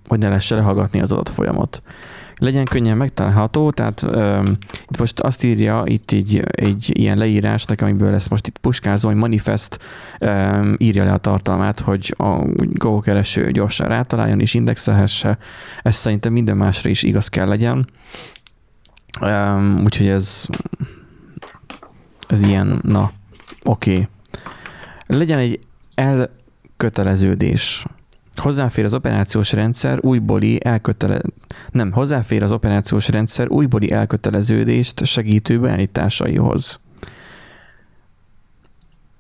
[0.08, 1.82] hogy ne lehessen lehallgatni az adatfolyamot
[2.40, 4.44] legyen könnyen megtalálható, tehát um,
[4.88, 9.12] itt most azt írja itt egy, egy ilyen leírás nekem, amiből ezt most itt puskázom,
[9.12, 9.80] hogy manifest
[10.20, 15.38] um, írja le a tartalmát, hogy a Google kereső gyorsan rátaláljon és indexelhesse.
[15.82, 17.88] Ez szerintem minden másra is igaz kell legyen.
[19.22, 20.46] Um, úgyhogy ez
[22.30, 23.12] ez ilyen, na,
[23.64, 23.92] oké.
[23.92, 24.08] Okay.
[25.08, 25.60] Legyen egy
[25.96, 27.86] elköteleződés
[28.40, 31.22] hozzáfér az operációs rendszer újbóli elkötele...
[31.72, 36.80] nem, hozzáfér az operációs rendszer újbóli elköteleződést segítő beállításaihoz.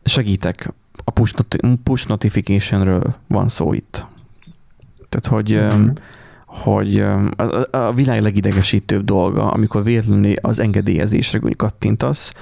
[0.04, 0.74] Segítek.
[1.04, 4.06] A push, not- push notificationről van szó itt.
[5.10, 5.90] Tehát, hogy, mm-hmm.
[6.46, 12.34] hogy a, a világ legidegesítőbb dolga, amikor véletlenül az engedélyezésre kattintasz,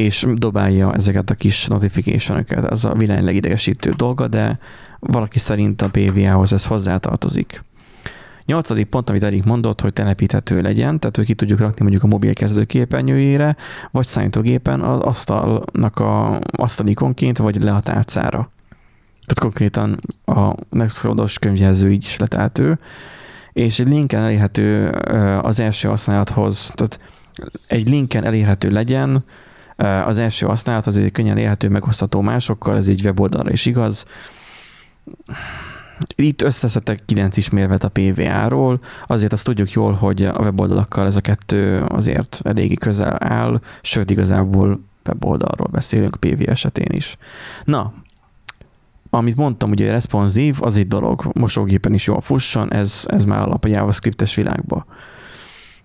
[0.00, 2.64] és dobálja ezeket a kis notification-öket.
[2.64, 4.58] Az a világ legidegesítő dolga, de
[4.98, 7.64] valaki szerint a PVA-hoz ez hozzátartozik.
[8.44, 12.06] Nyolcadik pont, amit Erik mondott, hogy telepíthető legyen, tehát hogy ki tudjuk rakni mondjuk a
[12.06, 13.56] mobil kezdő képernyőjére,
[13.90, 18.50] vagy számítógépen az asztalnak a asztalikonként, vagy le a tárcára.
[19.24, 22.78] Tehát konkrétan a Nextcloud-os könyvjelző így is leteltő,
[23.52, 24.88] és egy linken elérhető
[25.42, 27.00] az első használathoz, tehát
[27.66, 29.24] egy linken elérhető legyen
[29.86, 34.04] Az első használat az egy könnyen élhető, megosztható másokkal, ez egy weboldalra is igaz.
[36.14, 41.20] Itt összeszedtek 9 ismérvet a PVA-ról, azért azt tudjuk jól, hogy a weboldalakkal ez a
[41.20, 47.16] kettő azért eléggé közel áll, sőt igazából weboldalról beszélünk PV esetén is.
[47.64, 47.92] Na,
[49.10, 53.64] amit mondtam, ugye responsív, az egy dolog, mosógépen is jól fusson, ez, ez már alap
[53.64, 54.86] a JavaScript-es világba.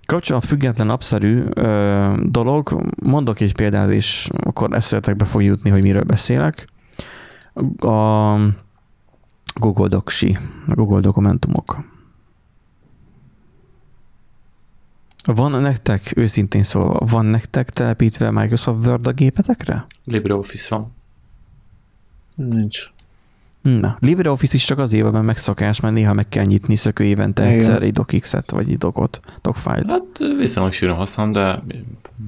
[0.06, 6.04] Kapcsolat független, napszerű ö, dolog, mondok egy példát, és akkor eszetekbe fog jutni, hogy miről
[6.04, 6.68] beszélek.
[7.78, 8.36] A
[9.56, 10.38] Google Docsi,
[10.68, 11.94] a Google dokumentumok.
[15.26, 19.86] Van nektek, őszintén szólva, van nektek telepítve Microsoft Word a gépetekre?
[20.04, 20.94] LibreOffice van.
[22.36, 22.95] Nincs.
[23.66, 27.54] Na, LibreOffice is csak van, mert megszokás, mert néha meg kell nyitni szökő évente Igen.
[27.54, 29.92] egyszer egy docx-et, vagy egy dogot, docfile-t.
[29.92, 30.04] Hát
[30.38, 31.64] viszonylag sűrűn használom, de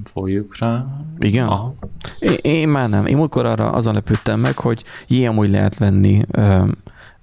[0.04, 0.86] fogjuk rá.
[1.20, 1.48] Igen?
[1.48, 1.76] Aha.
[2.20, 3.06] Én, én már nem.
[3.06, 6.72] Én múltkor arra azon lepődtem meg, hogy ilyen amúgy lehet venni um,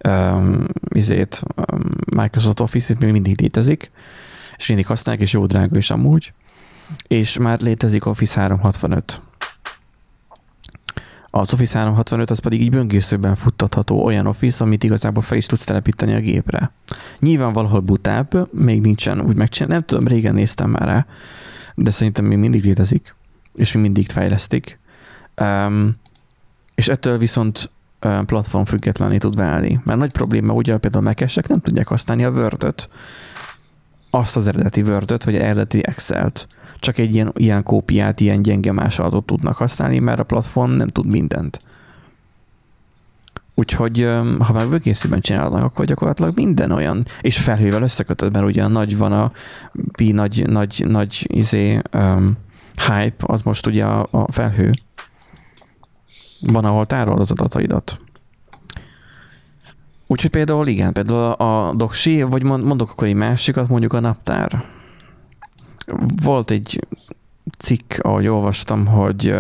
[0.09, 1.81] um, izét, um,
[2.17, 3.91] Microsoft Office-et, még mindig létezik,
[4.57, 6.33] és mindig használják, és jó drága is amúgy.
[7.09, 9.21] És már létezik Office 365.
[11.37, 15.65] Az Office 365 az pedig így böngészőben futtatható olyan Office, amit igazából fel is tudsz
[15.65, 16.71] telepíteni a gépre.
[17.19, 21.07] Nyilván valahol butább, még nincsen úgy megcsinálni, nem tudom, régen néztem már rá,
[21.75, 23.15] de szerintem még mindig létezik,
[23.55, 24.79] és még mindig fejlesztik.
[25.41, 25.97] Um,
[26.75, 27.71] és ettől viszont
[28.27, 29.81] platform függetlenné tud válni.
[29.85, 32.89] Mert nagy probléma ugye például mac nem tudják használni a word
[34.11, 36.47] azt az eredeti word vagy eredeti Excel-t.
[36.79, 41.07] Csak egy ilyen, ilyen kópiát, ilyen gyenge másolatot tudnak használni, mert a platform nem tud
[41.07, 41.59] mindent.
[43.55, 44.09] Úgyhogy
[44.39, 49.13] ha már bökészében csinálnak, akkor gyakorlatilag minden olyan, és felhővel összekötöd, mert ugye nagy van
[49.13, 49.33] a
[49.93, 52.37] pi nagy, nagy, nagy izé, um,
[52.87, 54.71] hype, az most ugye a, a felhő.
[56.41, 58.01] Van, ahol tárolod az adataidat.
[60.07, 64.65] Úgyhogy például igen, például a doksi, vagy mond- mondok akkor egy másikat, mondjuk a naptár.
[66.23, 66.87] Volt egy
[67.59, 69.35] cikk, ahogy olvastam, hogy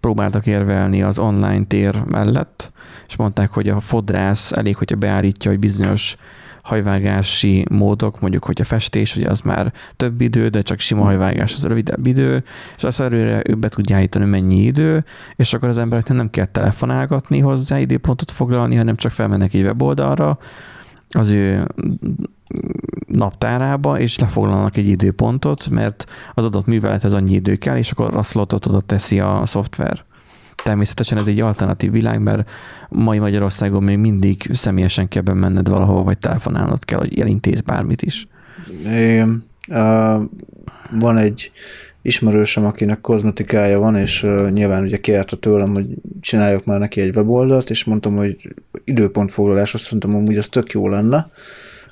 [0.00, 2.72] próbáltak érvelni az online tér mellett,
[3.08, 6.16] és mondták, hogy a fodrász elég, hogyha beállítja, hogy bizonyos
[6.62, 11.54] hajvágási módok, mondjuk, hogy a festés, hogy az már több idő, de csak sima hajvágás
[11.54, 12.44] az rövidebb idő,
[12.76, 15.04] és azt előre ő be tudja állítani, mennyi idő,
[15.36, 20.38] és akkor az embereknek nem kell telefonálgatni hozzá, időpontot foglalni, hanem csak felmennek egy weboldalra,
[21.10, 21.66] az ő
[23.08, 28.22] naptárába, és lefoglalnak egy időpontot, mert az adott művelethez annyi idő kell, és akkor a
[28.22, 30.04] slotot oda teszi a szoftver.
[30.64, 32.50] Természetesen ez egy alternatív világ, mert
[32.88, 38.28] mai Magyarországon még mindig személyesen kell bemenned valahol, vagy telefonálnod kell, hogy elintéz bármit is.
[38.80, 39.44] Igen.
[39.68, 40.22] Uh,
[40.98, 41.52] van egy
[42.02, 45.86] ismerősöm, akinek kozmetikája van, és uh, nyilván ugye kérte tőlem, hogy
[46.20, 50.88] csináljak már neki egy weboldalt, és mondtam, hogy időpontfoglalás, azt mondtam, hogy az tök jó
[50.88, 51.30] lenne.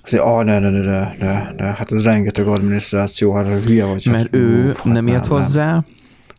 [0.06, 3.84] Azt mondja, ah, ne, ne, ne, ne, ne, ne, hát ez rengeteg adminisztráció, hát hülye
[3.84, 4.06] vagy.
[4.06, 5.84] Mert hát, ő hát nem ért hozzá,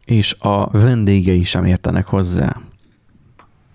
[0.05, 2.55] és a vendégei sem értenek hozzá.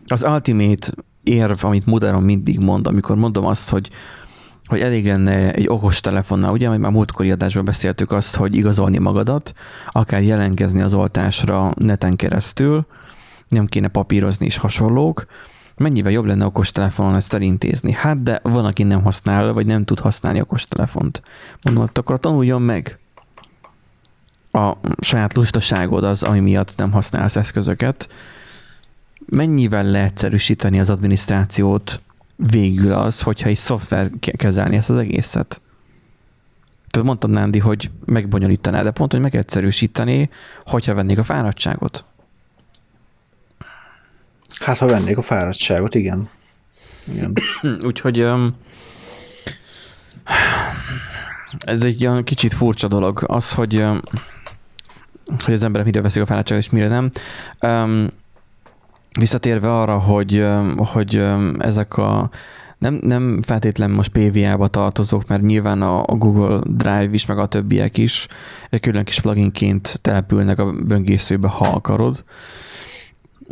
[0.07, 3.91] Az ultimate érv, amit Mudaron mindig mond, amikor mondom azt, hogy
[4.67, 9.53] hogy elég lenne egy okos telefonnal, ugye, már múltkori adásban beszéltük azt, hogy igazolni magadat,
[9.91, 12.87] akár jelentkezni az oltásra neten keresztül,
[13.49, 15.27] nem kéne papírozni és hasonlók,
[15.77, 17.93] mennyivel jobb lenne okos telefonon ezt elintézni?
[17.93, 21.23] Hát, de van, aki nem használ, vagy nem tud használni okos telefont.
[21.63, 22.99] Mondom, akkor tanuljon meg.
[24.53, 28.09] A saját lustaságod az, ami miatt nem használsz eszközöket.
[29.27, 32.01] Mennyivel leegyszerűsíteni az adminisztrációt
[32.37, 35.61] végül az, hogyha egy szoftver kezelni ezt az egészet?
[36.93, 40.31] Tehát mondtam Nándi, hogy megbonyolítaná, de pont, hogy megegyszerűsíteni,
[40.65, 42.05] hogyha vennék a fáradtságot.
[44.61, 46.29] Hát, ha vennék a fáradtságot, igen.
[47.13, 47.33] igen.
[47.87, 48.57] Úgyhogy um,
[51.59, 54.01] ez egy olyan kicsit furcsa dolog, az, hogy, um,
[55.45, 57.11] hogy az emberek mire veszik a fáradtságot, és mire nem.
[57.61, 58.09] Um,
[59.19, 61.25] visszatérve arra, hogy, hogy
[61.59, 62.31] ezek a
[62.83, 67.47] nem, nem feltétlen most PVA-ba tartozók, mert nyilván a, a Google Drive is, meg a
[67.47, 68.27] többiek is
[68.71, 72.25] egy külön kis pluginként települnek a böngészőbe, ha akarod.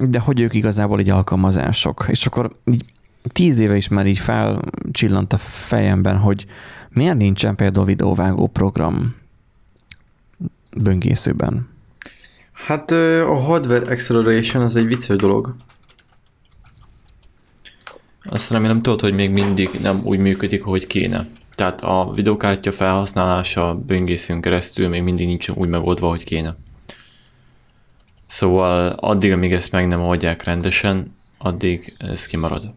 [0.09, 2.07] De hogy ők igazából egy alkalmazások.
[2.09, 2.85] És akkor így
[3.33, 6.47] tíz éve is már így felcsillant a fejemben, hogy
[6.89, 9.15] miért nincsen például videóvágó program
[10.77, 11.69] böngészőben.
[12.53, 15.55] Hát a hardware acceleration az egy vicces dolog.
[18.23, 21.29] Azt remélem tudod, hogy még mindig nem úgy működik, ahogy kéne.
[21.51, 26.57] Tehát a videokártya felhasználása böngészőn keresztül még mindig nincs úgy megoldva, hogy kéne.
[28.31, 32.75] Szóval addig, amíg ezt meg nem oldják rendesen, addig ez kimarad.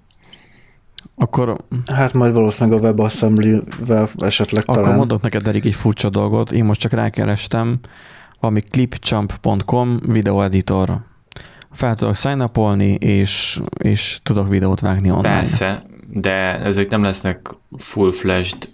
[1.16, 1.58] Akkor,
[1.92, 4.98] Hát majd valószínűleg a WebAssembly-vel esetleg akkor talán.
[4.98, 6.52] mondok neked Erik egy furcsa dolgot.
[6.52, 7.80] Én most csak rákerestem,
[8.39, 11.00] valami clipchamp.com videoeditor.
[11.72, 12.44] Fel tudok sign
[12.98, 15.36] és, és tudok videót vágni online.
[15.36, 18.70] Persze, de ezek nem lesznek full-fledged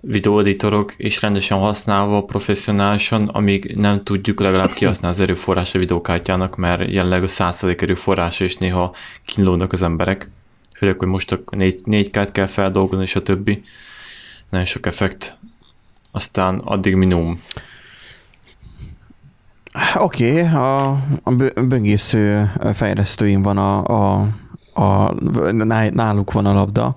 [0.00, 6.90] videóeditorok, és rendesen használva professzionálisan, amíg nem tudjuk legalább kihasználni az erőforrás a videókártyának, mert
[6.90, 10.30] jelenleg a százalék erőforrása is néha kínlódnak az emberek.
[10.74, 13.62] Főleg, hogy most a 4, 4K-t kell feldolgozni, és a többi.
[14.48, 15.38] Nagyon sok effekt.
[16.10, 17.42] Aztán addig minimum.
[19.98, 20.88] Oké, okay, a,
[21.22, 24.32] a bö- böngésző fejlesztőim van a, a,
[24.72, 25.12] a,
[25.90, 26.96] náluk van a labda,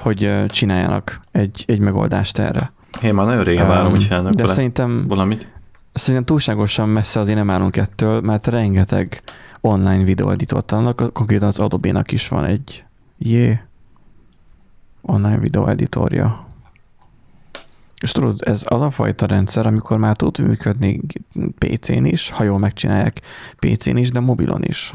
[0.00, 2.72] hogy csináljanak egy, egy megoldást erre.
[3.02, 5.52] Én már nagyon régen várom, hogy csinálnak De vele szerintem, valamit.
[5.92, 9.22] szerintem túlságosan messze azért nem állunk ettől, mert rengeteg
[9.60, 12.84] online videóeditort találnak, konkrétan az Adobe-nak is van egy
[13.18, 13.60] jé
[15.02, 16.46] online videóeditorja.
[18.00, 21.00] És tudod, ez az a fajta rendszer, amikor már tud működni
[21.58, 23.20] PC-n is, ha jól megcsinálják
[23.58, 24.92] PC-n is, de mobilon is.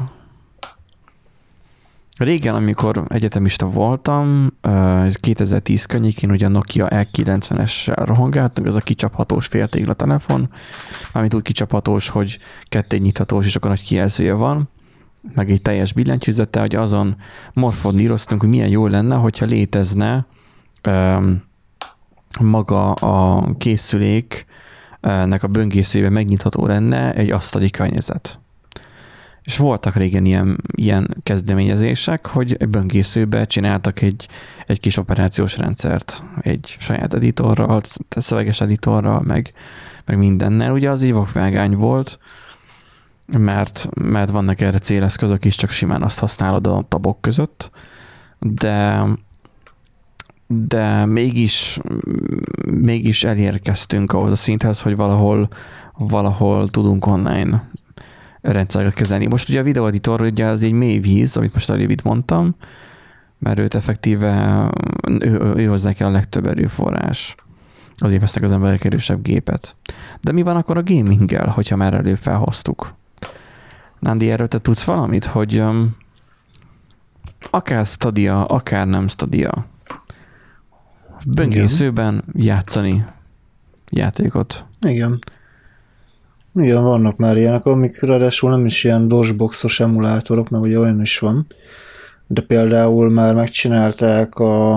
[2.22, 4.68] Régen, amikor egyetemista voltam, ö,
[5.04, 10.48] ez 2010 környékén ugye a Nokia E90-essel rohangáltunk, ez a kicsaphatós féltégla telefon,
[11.12, 14.68] mármint úgy kicsaphatós, hogy ketté nyithatós, és akkor nagy kijelzője van,
[15.34, 17.16] meg egy teljes billentyűzete, hogy azon
[17.52, 20.26] morfondíroztunk, hogy milyen jó lenne, hogyha létezne
[20.82, 21.42] öm,
[22.40, 28.41] maga a készüléknek a böngészőjében megnyitható lenne egy asztali környezet.
[29.42, 34.28] És voltak régen ilyen, ilyen kezdeményezések, hogy egy böngészőbe csináltak egy,
[34.66, 39.52] egy kis operációs rendszert, egy saját editorral, szöveges editorral, meg,
[40.04, 40.72] meg mindennel.
[40.72, 42.18] Ugye az egy vakvágány volt,
[43.26, 47.70] mert, mert vannak erre céleszközök is, csak simán azt használod a tabok között,
[48.38, 49.04] de
[50.46, 51.78] de mégis,
[52.70, 55.48] mégis elérkeztünk ahhoz a szinthez, hogy valahol,
[55.92, 57.70] valahol tudunk online
[58.42, 59.26] rendszereket kezelni.
[59.26, 62.54] Most ugye a videoeditor ugye az egy mély víz, amit most előbb mondtam,
[63.38, 64.70] mert őt effektíve
[65.20, 67.34] ő, ő hozzá kell a legtöbb erőforrás.
[67.96, 69.76] Azért vesznek az emberek erősebb gépet.
[70.20, 72.94] De mi van akkor a gaminggel, hogyha már előbb felhoztuk?
[73.98, 75.96] Nándi, erről te tudsz valamit, hogy um,
[77.50, 79.66] akár Stadia, akár nem Stadia,
[81.26, 83.04] böngészőben játszani
[83.90, 84.66] játékot.
[84.80, 85.18] Igen.
[86.54, 91.18] Igen, vannak már ilyenek, amik ráadásul nem is ilyen DOSBoxos emulátorok, mert ugye olyan is
[91.18, 91.46] van.
[92.26, 94.74] De például már megcsinálták a,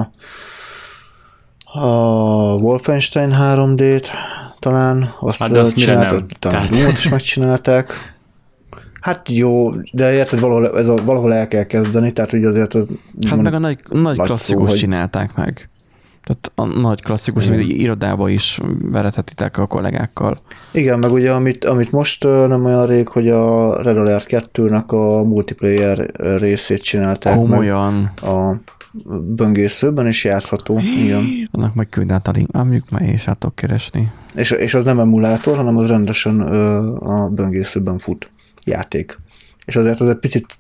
[1.64, 1.88] a
[2.56, 4.08] Wolfenstein 3D-t
[4.60, 5.86] talán, azt, Hát de azt nem?
[5.86, 6.08] talán
[6.40, 6.40] Tehát-
[6.72, 6.98] Tehát...
[6.98, 8.14] is megcsinálták.
[9.02, 12.90] Hát jó, de érted, valahol, ez a, valahol el kell kezdeni, tehát ugye azért az...
[13.30, 15.70] Hát meg a nagy, nagy nagy klasszikus szó, hogy- csinálták meg.
[16.26, 20.38] Tehát a nagy klasszikus, amit irodába is verethetitek a kollégákkal.
[20.72, 25.24] Igen, meg ugye amit, amit most nem olyan rég, hogy a Red Alert 2-nek a
[25.24, 25.98] multiplayer
[26.38, 27.94] részét csinálták Komolyan.
[27.94, 28.60] meg a
[29.22, 30.80] böngészőben, és játszható.
[31.04, 31.50] Igen.
[31.52, 32.50] Annak meg küld át a link.
[32.52, 34.12] Amjuk már és át keresni.
[34.36, 38.30] És, és az nem emulátor, hanem az rendesen ö, a böngészőben fut
[38.64, 39.18] játék.
[39.66, 40.58] És azért az egy picit,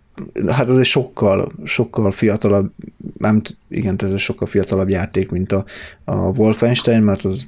[0.47, 2.71] hát az egy sokkal, sokkal fiatalabb,
[3.17, 5.65] nem, igen, ez egy sokkal fiatalabb játék, mint a,
[6.04, 7.47] a Wolfenstein, mert az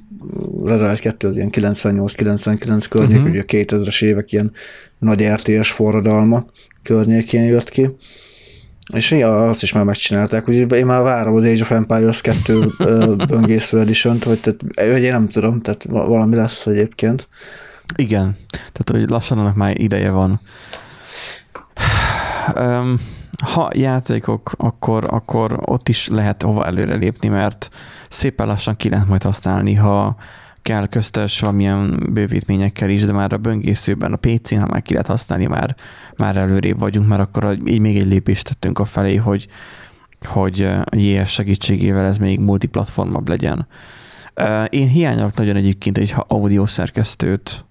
[0.64, 3.30] Red Alert 2 az ilyen 98-99 környék, uh-huh.
[3.30, 4.52] ugye a 2000-es évek ilyen
[4.98, 6.46] nagy RTS forradalma
[6.82, 7.90] környékén jött ki.
[8.94, 12.74] És ja, azt is már megcsinálták, úgyhogy én már várom az Age of Empires 2
[12.78, 17.28] ö, böngésző edition hogy, tehát, hogy én nem tudom, tehát va- valami lesz egyébként.
[17.96, 18.36] Igen.
[18.50, 20.40] Tehát, hogy lassan annak már ideje van.
[23.52, 27.70] Ha játékok, akkor, akkor ott is lehet hova előrelépni, mert
[28.08, 30.16] szépen lassan ki lehet majd használni, ha
[30.62, 35.06] kell köztes valamilyen bővítményekkel is, de már a böngészőben, a PC-n, ha már ki lehet
[35.06, 35.76] használni, már,
[36.16, 39.48] már előrébb vagyunk, mert akkor így még egy lépést tettünk a felé, hogy,
[40.24, 43.66] hogy JS segítségével ez még multiplatformabb legyen.
[44.68, 47.64] Én hiányolok nagyon egyébként egy audio szerkesztőt,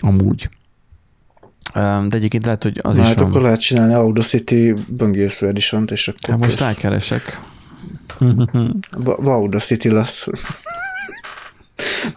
[0.00, 0.48] amúgy.
[1.74, 3.28] De egyébként lehet, hogy az Na, is hát van.
[3.28, 6.60] akkor lehet csinálni Audacity böngésző edition és akkor Hát most kész.
[6.66, 7.40] rákeresek.
[9.24, 10.26] Audacity lesz.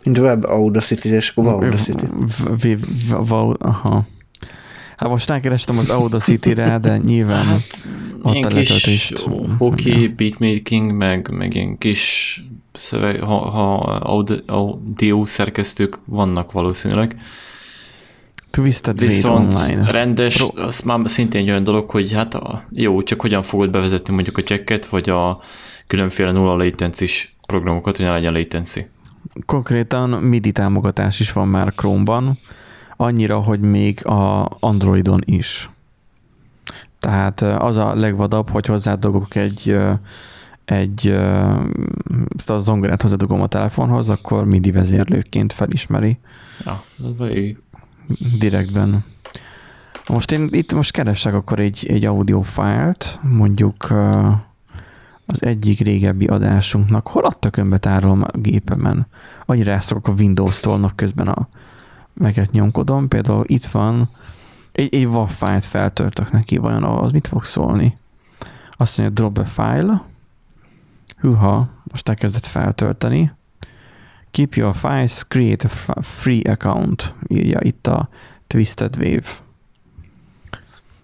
[0.06, 2.06] Mint web Audacity, és akkor Audacity.
[2.06, 2.80] V- v-
[3.10, 4.06] v- v- Aha.
[4.97, 7.47] Hát most rákerestem az Audacity-re, de nyilván
[8.22, 9.28] ott Ilyen a letöltést.
[9.58, 12.39] hoki, beatmaking, meg, meg ilyen kis
[12.74, 17.16] szöveg, ha, ha audio, audio szerkesztők vannak valószínűleg.
[18.56, 19.91] Twisted Viszont Online.
[19.91, 23.70] rendes, Pro- az már szintén egy olyan dolog, hogy hát a, jó, csak hogyan fogod
[23.70, 25.39] bevezetni mondjuk a checket, vagy a
[25.88, 27.06] különféle nulla latency
[27.45, 28.88] programokat, hogy ne legyen latency.
[29.45, 32.39] Konkrétan MIDI támogatás is van már Chrome-ban,
[32.97, 35.70] annyira, hogy még a Androidon is.
[36.99, 39.78] Tehát az a legvadabb, hogy hozzádugok egy,
[40.66, 41.08] egy
[42.45, 46.18] a zongorát hozzádugom a telefonhoz, akkor MIDI vezérlőként felismeri
[46.64, 47.58] Ja, az elég
[48.39, 49.06] direktben.
[50.08, 53.91] Most én itt most keresek akkor egy, egy audio fájlt, mondjuk
[55.26, 57.08] az egyik régebbi adásunknak.
[57.08, 59.08] Hol a tökönbe tárolom a gépemen?
[59.45, 61.47] Annyira elszokok a Windows-tól napközben a
[62.14, 63.08] meget nyomkodom.
[63.08, 64.10] Például itt van
[64.72, 67.97] egy, egy WAV fájlt feltöltök neki, vajon az mit fog szólni?
[68.78, 70.03] Azt mondja, drop a file.
[71.18, 73.32] Hűha, most elkezdett feltölteni.
[74.36, 78.10] Keep your files, create a free account, írja itt a
[78.48, 79.28] Twisted Wave.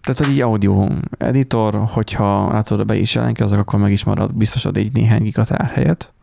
[0.02, 4.66] Tehát, hogy így audio editor, hogyha látod, be is jelenkezek, akkor meg is marad biztos
[4.66, 6.14] ad egy néhány giga tárhelyet.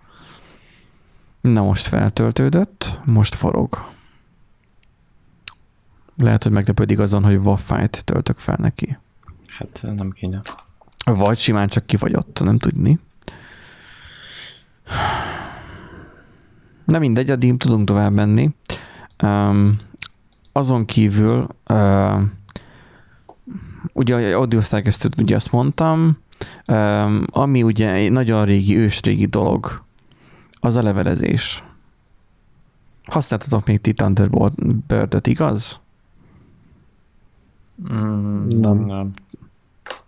[1.40, 3.84] Na most feltöltődött, most forog.
[6.16, 8.98] Lehet, hogy meglepődik azon, hogy WAV fájlt töltök fel neki.
[9.46, 10.40] Hát nem kéne.
[11.04, 12.98] Vagy simán csak kifagyott, nem tudni.
[16.88, 18.50] Na mindegy, addig tudunk tovább menni.
[19.22, 19.76] Um,
[20.52, 22.20] azon kívül, uh,
[23.92, 26.18] ugye a audiosztágesztőt ugye azt mondtam,
[26.68, 29.84] um, ami ugye egy nagyon régi, ősrégi dolog,
[30.60, 31.62] az a levelezés.
[33.04, 35.80] Használtatok még ti Thunderbird-öt, igaz?
[37.92, 38.78] Mm, Nem.
[38.78, 39.12] nem.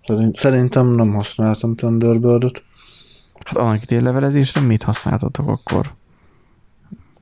[0.06, 2.62] Szerint- Szerintem nem használtam Thunderbird-ot.
[3.44, 5.94] Hát annak idén levelezésre mit használtatok akkor?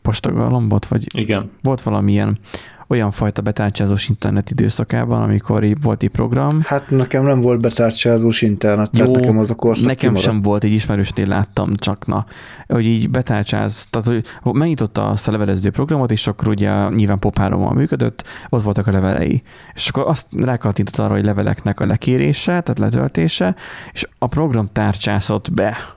[0.08, 1.50] Postagalambot, vagy Igen.
[1.62, 2.38] volt valamilyen
[2.86, 6.60] olyan fajta betárcsázós internet időszakában, amikor így volt egy program.
[6.64, 10.24] Hát nekem nem volt betárcsázós internet, tehát Jó, nekem az a korszak Nekem kimaradt.
[10.24, 12.26] sem volt, egy ismerősnél láttam csak, na,
[12.66, 14.06] hogy így betárcsáz, tehát
[14.42, 18.90] hogy megnyitotta azt a levelező programot, és akkor ugye nyilván popárommal működött, ott voltak a
[18.90, 19.42] levelei.
[19.74, 23.54] És akkor azt rákattintott arra, hogy leveleknek a lekérése, tehát letöltése,
[23.92, 25.96] és a program tárcsászott be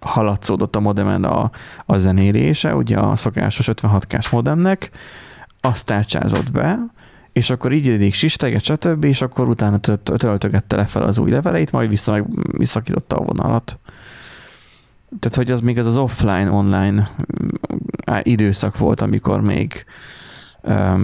[0.00, 1.50] haladszódott a modemen a,
[1.86, 4.90] a zenélése, ugye a szokásos 56K-s modemnek,
[5.60, 6.78] azt tárcsázott be,
[7.32, 11.30] és akkor így eddig sisteget, stb., és akkor utána tölt- töltögette le fel az új
[11.30, 12.24] leveleit, majd vissza meg
[12.58, 13.78] visszakította a vonalat.
[15.18, 17.10] Tehát, hogy az még ez az offline-online
[18.04, 19.84] á, időszak volt, amikor még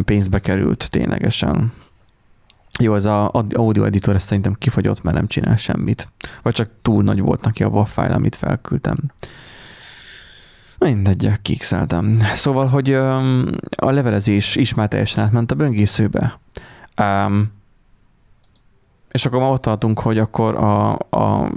[0.05, 1.73] pénzbe került ténylegesen.
[2.79, 6.09] Jó, ez a audio editor ez szerintem kifagyott, mert nem csinál semmit.
[6.43, 8.97] Vagy csak túl nagy volt neki a WAV file, amit felküldtem.
[10.79, 12.19] Mindegy, kikszeltem.
[12.35, 16.41] Szóval, hogy um, a levelezés is már teljesen átment a böngészőbe.
[17.01, 17.55] Um,
[19.17, 21.53] és akkor ma ott tartunk, hogy akkor a, a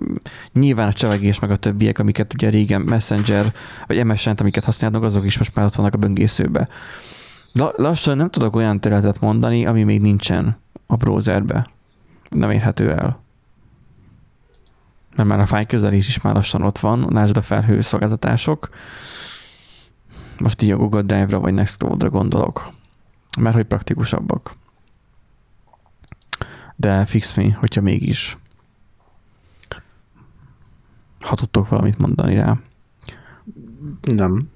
[0.54, 3.54] nyilván a csevegés meg a többiek, amiket ugye régen Messenger
[3.88, 6.68] vagy MSN-t, amiket használnak, azok is most már ott vannak a böngészőbe.
[7.54, 10.58] La, lassan nem tudok olyan területet mondani, ami még nincsen
[10.92, 11.68] a browserbe.
[12.30, 13.22] Nem érhető el.
[15.16, 18.70] Mert már a fájlkezelés is már lassan ott van, lásd a felhő szolgáltatások.
[20.40, 22.72] Most így a Google Drive-ra vagy Nextcloud-ra gondolok.
[23.40, 24.56] Mert hogy praktikusabbak.
[26.76, 28.38] De fix me, hogyha mégis.
[31.20, 32.60] Ha tudtok valamit mondani rá.
[34.02, 34.50] Nem.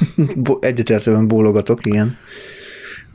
[0.60, 2.16] Egyetértően bólogatok, igen.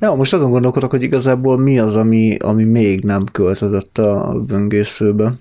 [0.02, 5.34] Ja, most azon gondolkodok, hogy igazából mi az, ami, ami még nem költözött a böngészőbe.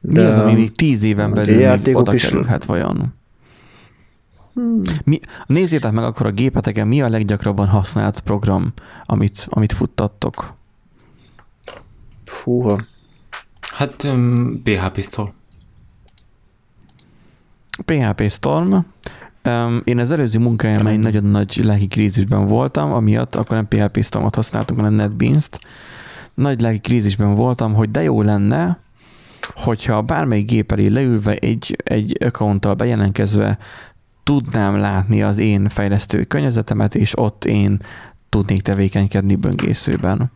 [0.00, 3.14] Mi az, ami még tíz éven belül még játékok oda is- kerülhet vajon?
[5.04, 8.72] Mi, nézzétek meg akkor a gépeteken, mi a leggyakrabban használt program,
[9.06, 10.54] amit, amit futtattok.
[12.24, 12.78] Fúha.
[13.60, 15.34] Hát um, PH pisztol.
[17.84, 18.74] PHP Storm.
[19.84, 24.34] Én az előző munkájában egy nagyon nagy lelki krízisben voltam, amiatt akkor nem PHP Stormot
[24.34, 25.58] használtunk, hanem NetBeans-t.
[26.34, 28.78] Nagy lelki krízisben voltam, hogy de jó lenne,
[29.54, 33.58] hogyha bármelyik gép elé leülve egy, egy accounttal bejelentkezve
[34.22, 37.78] tudnám látni az én fejlesztő környezetemet, és ott én
[38.28, 40.30] tudnék tevékenykedni böngészőben.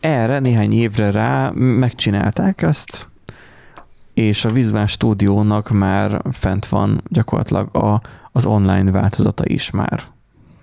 [0.00, 3.08] Erre néhány évre rá megcsinálták ezt,
[4.16, 8.00] és a Visual Studio-nak már fent van gyakorlatilag a,
[8.32, 10.02] az online változata is már.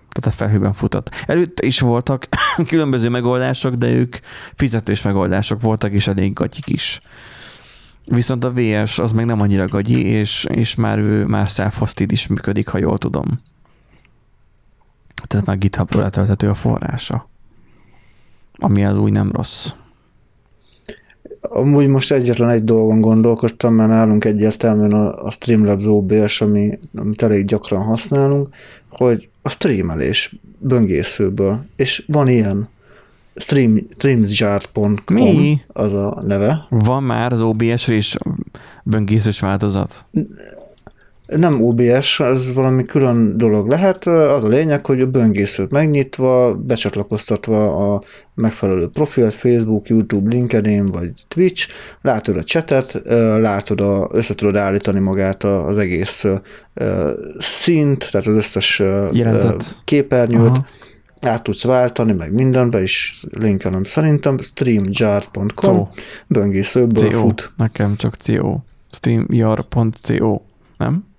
[0.10, 1.10] Tehát a felhőben futott.
[1.26, 2.28] Előtte is voltak
[2.68, 4.18] különböző megoldások, de ők
[4.54, 7.02] fizetős megoldások voltak, és elég gatyik is.
[8.06, 12.28] Viszont a VS az meg nem annyira gagyi, és, és már ő már self-hosted is
[12.28, 13.26] működik, ha jól tudom.
[15.28, 17.30] Tehát már GitHub-ról letölthető a forrása.
[18.58, 19.72] ami az új nem rossz.
[21.50, 27.22] Amúgy most egyetlen egy dolgon gondolkodtam, mert nálunk egyértelműen a, a Streamlabs OBS, ami, amit
[27.22, 28.50] elég gyakran használunk,
[28.90, 32.70] hogy a streamelés böngészőből, és van ilyen
[33.36, 35.62] stream, streamsjar.com Mi?
[35.68, 36.66] az a neve.
[36.70, 38.18] Van már az OBS-re is
[38.84, 40.06] böngészős változat?
[41.36, 44.06] Nem OBS, az valami külön dolog lehet.
[44.08, 48.04] Az a lényeg, hogy a böngészőt megnyitva, becsatlakoztatva a
[48.36, 51.68] megfelelő profilt, Facebook, YouTube, LinkedIn vagy Twitch,
[52.02, 53.02] látod a chatet,
[53.40, 56.26] látod, a, össze tudod állítani magát az egész
[57.40, 58.80] szint, tehát az összes
[59.12, 59.82] Jelentet.
[59.84, 60.66] képernyőt, Aha.
[61.22, 65.88] át tudsz váltani, meg mindenbe is linkelem szerintem, streamjar.com, Co.
[66.28, 67.20] böngészőből CO.
[67.20, 67.52] fut.
[67.58, 68.58] Nekem csak CO.
[68.92, 70.40] Streamyard.co.
[70.78, 71.12] Nem?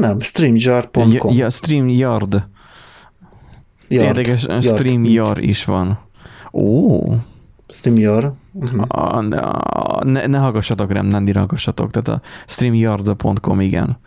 [0.00, 1.34] Nem, streamjar.com.
[1.34, 2.46] Ja, StreamYard.
[3.88, 4.06] Yard.
[4.06, 4.62] Érdekes, Yard.
[4.62, 5.98] StreamYard is van.
[6.52, 7.00] Ó,
[7.68, 8.32] Streamjar.
[8.52, 8.84] Uh-huh.
[8.88, 11.90] a, a, ne, ne hallgassatok rám, nem hallgassatok.
[11.90, 13.98] Tehát a streamyard.com, igen.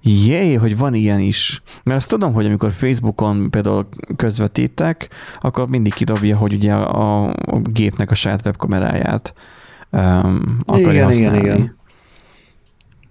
[0.00, 1.62] Jé, hogy van ilyen is.
[1.82, 5.08] Mert azt tudom, hogy amikor Facebookon például közvetítek,
[5.40, 9.34] akkor mindig kidobja, hogy ugye a, a gépnek a saját webkameráját
[9.90, 11.38] um, akarja Igen, használni.
[11.38, 11.74] igen, igen.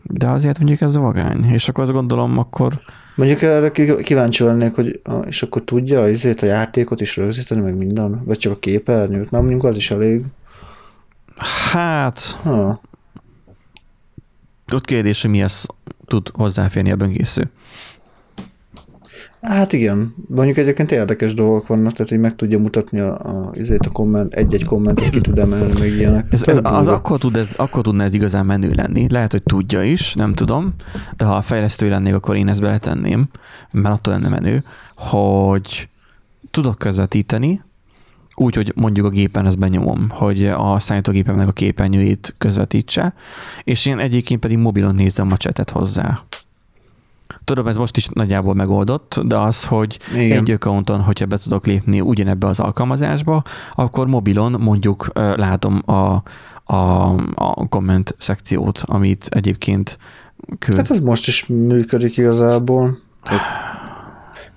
[0.03, 1.45] De azért mondjuk ez vagány.
[1.45, 2.73] És akkor azt gondolom, akkor
[3.15, 3.71] Mondjuk erre
[4.03, 8.21] kíváncsi lennék, hogy és akkor tudja azért a játékot is rögzíteni, meg minden?
[8.25, 9.31] Vagy csak a képernyőt?
[9.31, 10.23] Mert mondjuk az is elég.
[11.71, 12.81] hát Ha.
[14.73, 15.65] ott kérdés, hogy mihez
[16.05, 17.51] tud hozzáférni a böngésző.
[19.43, 23.89] Hát igen, mondjuk egyébként érdekes dolgok vannak, tehát hogy meg tudja mutatni a, a, a
[23.91, 26.25] komment, egy-egy kommentet ki tud emelni, meg ilyenek.
[26.29, 29.07] Ez, ez, az akkor, tud ez, akkor tudna ez igazán menő lenni.
[29.09, 30.73] Lehet, hogy tudja is, nem tudom,
[31.17, 33.27] de ha a fejlesztő lennék, akkor én ezt beletenném,
[33.71, 34.63] mert attól lenne menő,
[34.95, 35.89] hogy
[36.51, 37.61] tudok közvetíteni,
[38.35, 43.13] úgy, hogy mondjuk a gépen ezt benyomom, hogy a számítógépemnek a képernyőjét közvetítse,
[43.63, 46.23] és én egyébként pedig mobilon nézem a csetet hozzá.
[47.45, 50.37] Tudom, ez most is nagyjából megoldott, de az, hogy Igen.
[50.37, 53.41] egy accounton, hogyha be tudok lépni ugyanebbe az alkalmazásba,
[53.75, 56.23] akkor mobilon mondjuk látom a,
[56.73, 59.97] a, a komment szekciót, amit egyébként
[60.59, 60.77] küld.
[60.77, 62.97] Hát ez most is működik igazából.
[63.23, 63.41] Tehát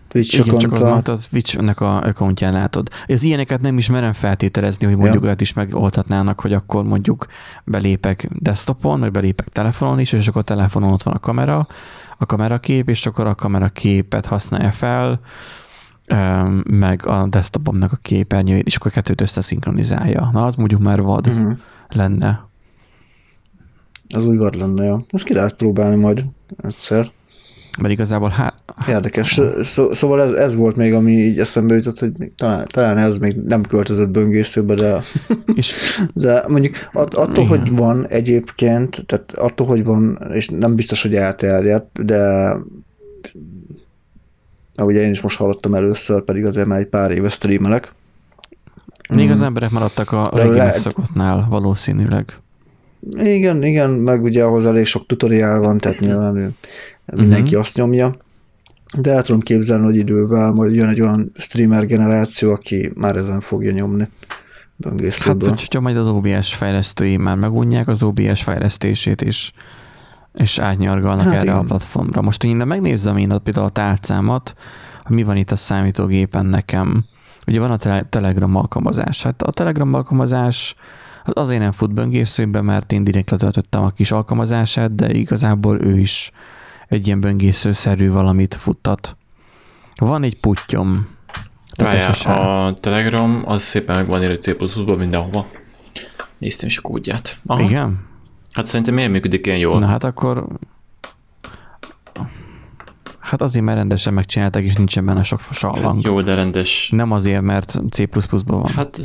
[0.09, 1.03] Twitch Igen, csak accounttal.
[1.05, 2.89] az, az Twitch-nek a accountján látod.
[3.07, 5.27] Ez ilyeneket nem is merem feltételezni, hogy mondjuk Ja.
[5.27, 7.27] olyat is megoldhatnának, hogy akkor mondjuk
[7.65, 11.67] belépek desktopon, vagy belépek telefonon is, és akkor a telefonon ott van a kamera,
[12.19, 15.21] a kamerakép, és akkor a kameraképet használja fel,
[16.71, 20.31] meg a desktopomnak a képernyőjét, és akkor kettőt összeszinkronizálja.
[20.33, 21.59] Na, az mondjuk már vad Uh-huh.
[21.89, 22.49] lenne.
[24.15, 25.05] Az úgy vad lenne, ja.
[25.13, 26.25] Most ki lehet próbálni majd
[26.63, 27.11] egyszer.
[27.79, 28.55] Mert igazából hát,
[28.89, 29.41] Érdekes.
[29.63, 33.19] Szó, szóval ez, ez volt még, ami így eszembe jutott, hogy még talán, talán ez
[33.19, 35.03] még nem költözött böngészőbe, de,
[35.55, 35.75] és
[36.15, 37.59] de mondjuk att, attól, Igen.
[37.59, 42.53] hogy van egyébként, tehát attól, hogy van, és nem biztos, hogy elterjedt, de
[44.83, 47.93] ugye én is most hallottam először, pedig azért már egy pár éve streamelek.
[49.11, 49.45] még az Mm.
[49.45, 52.33] emberek maradtak a régi lehet- megszokottnál valószínűleg.
[53.19, 56.57] Igen, igen, meg ugye ahhoz elég sok tutoriál van, tehát nyilván
[57.15, 57.61] mindenki Mhm.
[57.61, 58.15] azt nyomja.
[58.99, 63.41] De el tudom képzelni, hogy idővel majd jön egy olyan streamer generáció, aki már ezen
[63.41, 64.39] fogja nyomni Hát,
[64.77, 65.49] böngészőből.
[65.49, 69.53] hogyha majd az OBS fejlesztői már megunják az OBS fejlesztését is,
[70.35, 71.57] és átnyargalnak Hát hát erre igen.
[71.57, 72.23] a platformra.
[72.23, 74.55] Most én megnézem én ott például a tárcámat,
[75.05, 77.05] hogy mi van itt a számítógépen nekem.
[77.47, 79.23] Ugye van a tele- Telegram alkalmazás.
[79.23, 80.75] Hát a Telegram alkalmazás
[81.25, 85.99] az azért nem fut böngészőbe, mert én direkt letöltöttem a kis alkalmazását, de igazából ő
[85.99, 86.31] is
[86.89, 89.17] egy ilyen böngészőszerű valamit futtat.
[89.97, 91.09] Van egy putyom.
[91.77, 95.47] Várjál, a Telegram az szépen meg van írva C++-ban mindenhova.
[96.39, 97.39] Néztem is a kódját.
[97.47, 97.63] Aha.
[97.63, 98.07] Igen?
[98.53, 99.79] Hát szerintem miért működik ilyen jól?
[99.79, 100.47] Na hát akkor...
[103.27, 106.05] Hát azért, mert rendesen megcsinálták, és nincsen benne sok sallang.
[106.05, 106.89] Jó, de rendes.
[106.93, 109.01] Nem azért, mert C++-ban van, hát, Hát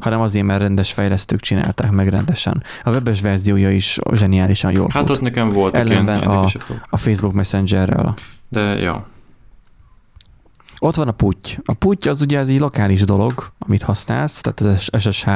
[0.00, 2.62] hanem azért, mert rendes fejlesztők csinálták meg rendesen.
[2.84, 5.16] A webes verziója is zseniálisan jól Hát fut.
[5.16, 6.44] ott nekem ilyen Ellenben a,
[6.90, 8.14] a Facebook Messengerrel.
[8.48, 9.06] De ja.
[10.78, 11.58] Ott van a puty.
[11.64, 15.28] A puty az ugye ez egy lokális dolog, amit használsz, tehát az SSH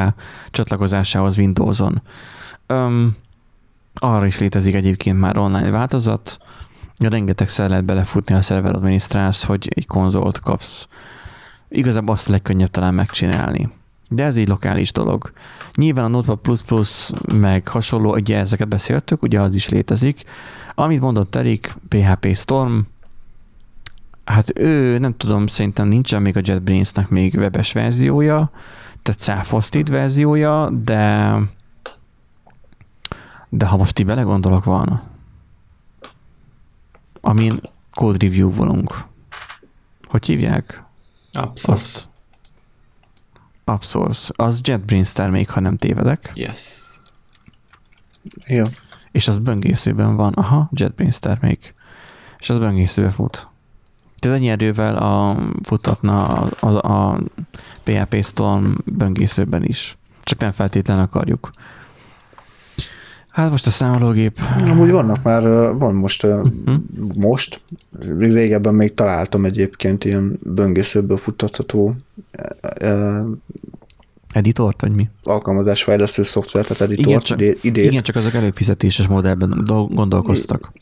[0.50, 2.02] csatlakozásához Windows-on.
[2.68, 3.16] Um,
[3.94, 6.38] arra is létezik egyébként már online változat,
[6.98, 10.88] rengetegszer lehet belefutni a szerver adminisztrálsz, hogy egy konzolt kapsz.
[11.68, 13.70] Igazából azt a legkönnyebb talán megcsinálni.
[14.08, 15.32] De ez egy lokális dolog.
[15.74, 16.86] Nyilván a Notepad++
[17.32, 20.24] meg hasonló, ugye ezeket beszéltük, ugye az is létezik.
[20.74, 22.78] Amit mondott Erik, PHP Storm,
[24.24, 28.50] Hát ő, nem tudom, szerintem nincsen még a JetBrains-nek még webes verziója,
[29.02, 31.34] tehát self verziója, de
[33.48, 35.02] de ha most így belegondolok, van,
[37.20, 37.60] amin
[37.94, 38.94] code review volunk.
[40.08, 40.82] Hogy hívják?
[41.32, 41.80] Abszolút.
[41.80, 42.08] Azt.
[43.64, 44.32] Upsource.
[44.36, 46.32] Az JetBrains termék, ha nem tévedek.
[46.34, 46.84] Yes.
[48.46, 48.64] Jó.
[49.12, 50.32] És az böngészőben van.
[50.32, 51.74] Aha, JetBrains termék.
[52.38, 53.48] És az böngészőbe fut.
[54.18, 57.20] Tehát ennyi erővel a, futatna a, a, a
[57.82, 59.96] PHP Storm böngészőben is.
[60.22, 61.50] Csak nem feltétlenül akarjuk.
[63.38, 64.38] Hát most a számológép...
[64.66, 65.42] Amúgy vannak már,
[65.76, 66.74] van most, Mhm.
[67.16, 67.60] most,
[68.18, 71.94] régebben még találtam egyébként ilyen böngészőből futtatható
[72.80, 73.20] ö,
[74.32, 75.08] Editort, vagy mi?
[75.22, 77.84] alkalmazásfejlesztő szoftvert, tehát editort, Igen, csak- idé, idét.
[77.90, 80.72] Igen, csak azok előfizetéses modellben dol- gondolkoztak.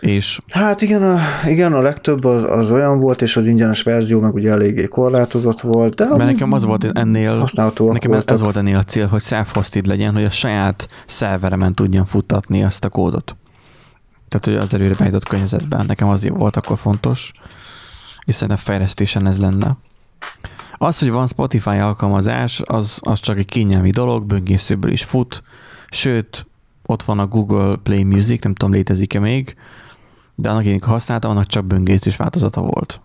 [0.00, 4.20] És Hát igen, a, igen, a legtöbb az, az olyan volt, és az ingyenes verzió
[4.20, 7.46] meg ugye eléggé korlátozott volt, de mert nekem az volt ennél,
[7.76, 8.30] nekem voltak.
[8.30, 12.84] ez volt ennél a cél, hogy self-hosted legyen, hogy a saját szerveremen tudjam futtatni ezt
[12.84, 13.36] a kódot.
[14.28, 15.84] Tehát, hogy az előre beállított környezetben.
[15.86, 17.32] Nekem azért volt akkor fontos,
[18.26, 19.76] hiszen a fejlesztésen ez lenne.
[20.78, 25.42] Az, hogy van Spotify alkalmazás, az, az csak egy kényelmi dolog, böngészőből is fut,
[25.90, 26.46] sőt,
[26.86, 29.56] ott van a Google Play Music, nem tudom, létezik-e még,
[30.40, 33.00] de annak én használtam, annak csak böngészős változata volt.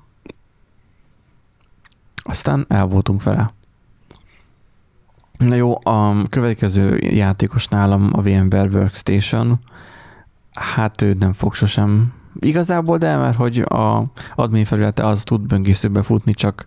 [2.15, 3.53] Aztán el voltunk vele.
[5.37, 9.59] Na jó, a következő játékos nálam a VMware Workstation,
[10.53, 14.05] hát ő nem fog sosem igazából, de mert hogy a
[14.35, 16.65] admin felülete az tud böngészőbe futni, csak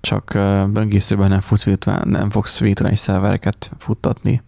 [0.00, 0.38] csak
[0.72, 4.42] böngészőben nem, futsz virtuál, nem fogsz virtuális szervereket futtatni.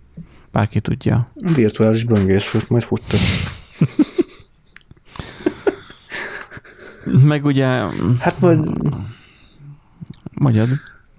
[0.53, 1.27] Bárki tudja.
[1.35, 3.21] Virtuális böngészőt majd futtat.
[7.05, 7.67] Meg ugye,
[8.19, 8.71] Hát majd,
[10.33, 10.69] mondjad,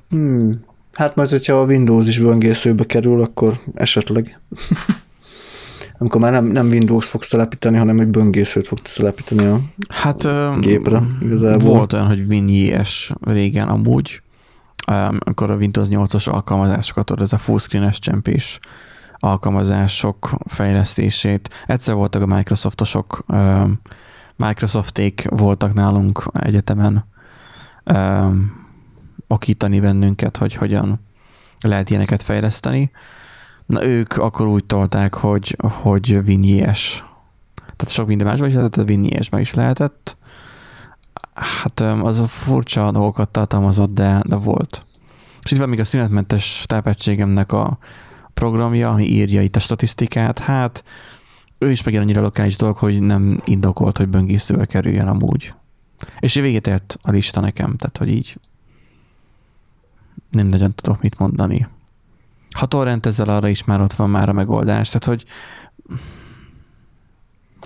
[0.09, 0.51] hmm,
[0.93, 4.39] hát majd, hogyha a Windows is böngészőbe kerül, akkor esetleg.
[5.97, 10.27] Amikor már nem, nem Windows fogsz telepíteni, hanem egy böngészőt fogsz telepíteni a hát
[10.59, 11.75] gépre igazából.
[11.75, 14.21] volt olyan, hogy WinJS régen amúgy,
[15.19, 18.59] akkor a Windows 8-as alkalmazásokat, tudod, ez a fullscreen-es csempés
[19.23, 21.49] alkalmazások fejlesztését.
[21.65, 23.25] Egyszer voltak a Microsoftosok,
[24.35, 27.05] Microsofték voltak nálunk egyetemen
[29.27, 30.99] okítani bennünket, hogy hogyan
[31.61, 32.91] lehet ilyeneket fejleszteni.
[33.65, 37.03] Na ők akkor úgy tolták, hogy, hogy WinJS.
[37.55, 40.17] Tehát sok minden másban is lehetett, WinJS-ben is lehetett.
[41.33, 44.85] Hát az a furcsa dolgokat tartalmazott, de, de volt.
[45.43, 47.77] És itt van még a szünetmentes tápegységemnek a
[48.33, 50.39] programja, ami írja itt a statisztikát.
[50.39, 50.83] Hát
[51.57, 55.53] ő is megint annyira lokális dolog, hogy nem indokolt, hogy böngészővel kerüljön amúgy.
[56.19, 58.39] És végét ért a lista nekem, tehát hogy így
[60.29, 61.67] nem nagyon tudok mit mondani.
[62.53, 65.25] Ha torrent ezzel arra is már ott van már a megoldás, tehát hogy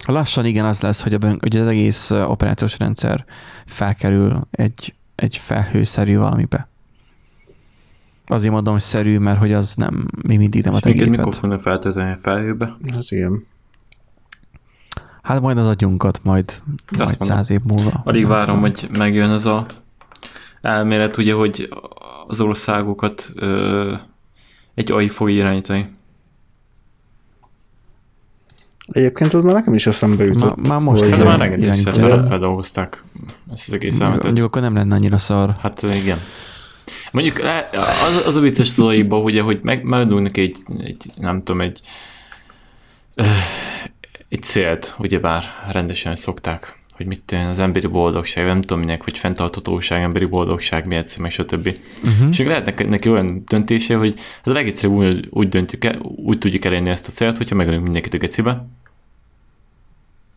[0.06, 3.26] lassan igen az lesz, hogy, a bön, hogy az egész operációs rendszer
[3.66, 6.68] felkerül egy, egy felhőszerű valamibe.
[8.28, 11.10] Azért mondom, hogy szerű, mert hogy az nem, még mindig nem a te géped.
[11.10, 12.78] mikor fognak feltölteni a felhőbe?
[12.94, 13.46] Hát igen.
[15.22, 16.62] Hát majd az agyunkat, majd,
[16.98, 18.02] majd száz év múlva.
[18.06, 18.60] Nem várom, tudom.
[18.60, 19.66] hogy megjön az a
[20.62, 21.70] elmélet, ugye, hogy
[22.28, 23.94] az országokat ö,
[24.74, 25.96] egy AI fog irányítani.
[28.92, 30.56] Egyébként az már nekem is eszembe jutott.
[30.56, 31.94] Má- már most hogy- Hát már irányítja.
[31.94, 33.04] fel, feldolgozták
[33.52, 34.24] ezt az egész elméletet.
[34.24, 35.56] Mondjuk akkor nem lenne annyira szar.
[35.60, 36.20] Hát igen.
[37.12, 41.62] Mondjuk az, az a vicces az AI-ba, ugye, hogy meg, megadunk egy, egy, nem tudom,
[41.62, 41.82] egy
[44.30, 50.02] egy célt, ugyebár rendesen szokták, hogy mit az emberi boldogság, nem tudom minek, hogy fenntarthatóság,
[50.02, 51.78] emberi boldogság, mi egyszer, meg stb.
[52.04, 52.30] Uh-huh.
[52.30, 56.38] És lehet neki, neki olyan döntése, hogy ez a legegyszerűbb úgy, úgy, döntjük el, úgy
[56.38, 58.68] tudjuk elérni ezt a célt, hogyha megölünk mindenkit a gecibe,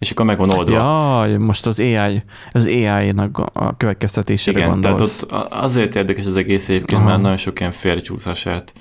[0.01, 0.75] és akkor meg van oldva.
[0.77, 2.23] Jaj, most az AI,
[2.53, 5.23] az AI-nak a következtetésére Igen, tehát gondolsz.
[5.23, 7.11] ott a- azért érdekes az egész egyébként, Aha.
[7.11, 8.73] mert nagyon sok ilyen félrecsúszás lehet.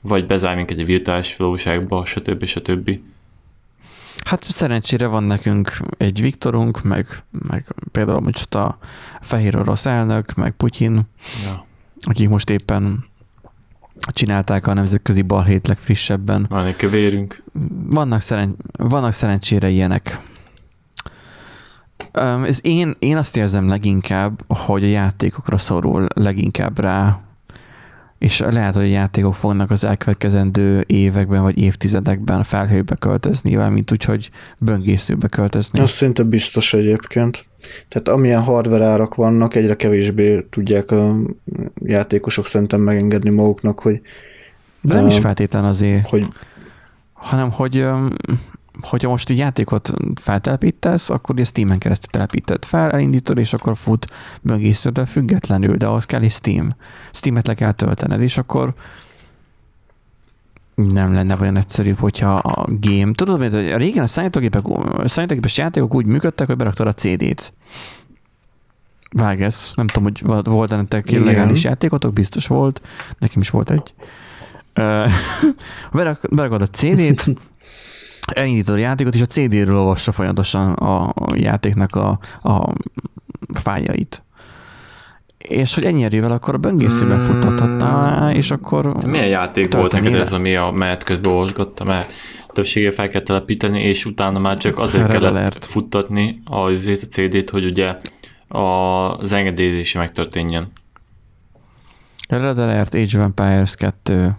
[0.00, 2.44] Vagy bezár minket egy virtuális valóságba, stb.
[2.44, 2.90] stb.
[4.24, 8.78] Hát szerencsére van nekünk egy Viktorunk, meg, meg például most a
[9.20, 11.00] fehér orosz elnök, meg Putyin,
[11.44, 11.66] Ja.
[12.00, 13.04] akik most éppen
[14.08, 16.46] csinálták a nemzetközi balhét legfrissebben.
[16.48, 17.42] Van egy kövérünk.
[17.86, 20.20] Vannak, szeren- vannak szerencsére ilyenek.
[22.20, 27.20] Um, ez én, én azt érzem leginkább, hogy a játékokra szorul leginkább rá
[28.18, 34.30] és lehet, hogy a játékok fognak az elkövetkezendő években vagy évtizedekben felhőbe költözni, mint úgyhogy
[34.58, 35.80] böngészőbe költözni.
[35.80, 37.46] Az szinte biztos egyébként.
[37.88, 41.16] Tehát amilyen hardware árak vannak, egyre kevésbé tudják a
[41.82, 44.00] játékosok szerintem megengedni maguknak, hogy
[44.80, 46.28] De nem is feltétlen azért, hogy
[47.12, 47.86] hanem hogy
[48.82, 54.06] hogyha most egy játékot feltelepítesz, akkor ezt Steam-en keresztül telepíted fel, elindítod, és akkor fut
[54.40, 56.76] böngészőtől függetlenül, de ahhoz kell egy Steam.
[57.12, 58.74] Steam-et le kell töltened, és akkor
[60.74, 63.12] nem lenne olyan egyszerűbb, hogyha a game...
[63.12, 64.64] Tudod, hogy a régen a számítógépek,
[65.04, 67.52] számítógépes játékok úgy működtek, hogy beraktad a CD-t.
[69.10, 72.80] Vágesz, nem tudom, hogy volt e nektek illegális játékotok, biztos volt,
[73.18, 73.94] nekem is volt egy.
[75.92, 77.30] Berak- Berakod a CD-t,
[78.26, 82.72] elindítod a játékot, és a CD-ről olvassa folyamatosan a a játéknak a, a
[83.54, 84.22] fájait.
[85.38, 87.24] És hogy ennyi erővel akkor a böngészőben Mm.
[87.24, 88.92] futtathatná, és akkor...
[88.96, 92.12] De milyen játék volt neked ez, ami a menet közben olvasgatta, mert
[92.56, 95.64] többségére fel kell telepíteni, és utána már csak azért Red kellett Alert.
[95.64, 97.96] futtatni azért a CD-t, hogy ugye
[98.48, 100.72] az engedélyezése megtörténjen.
[102.28, 104.36] Red Alert, Age of Empires 2,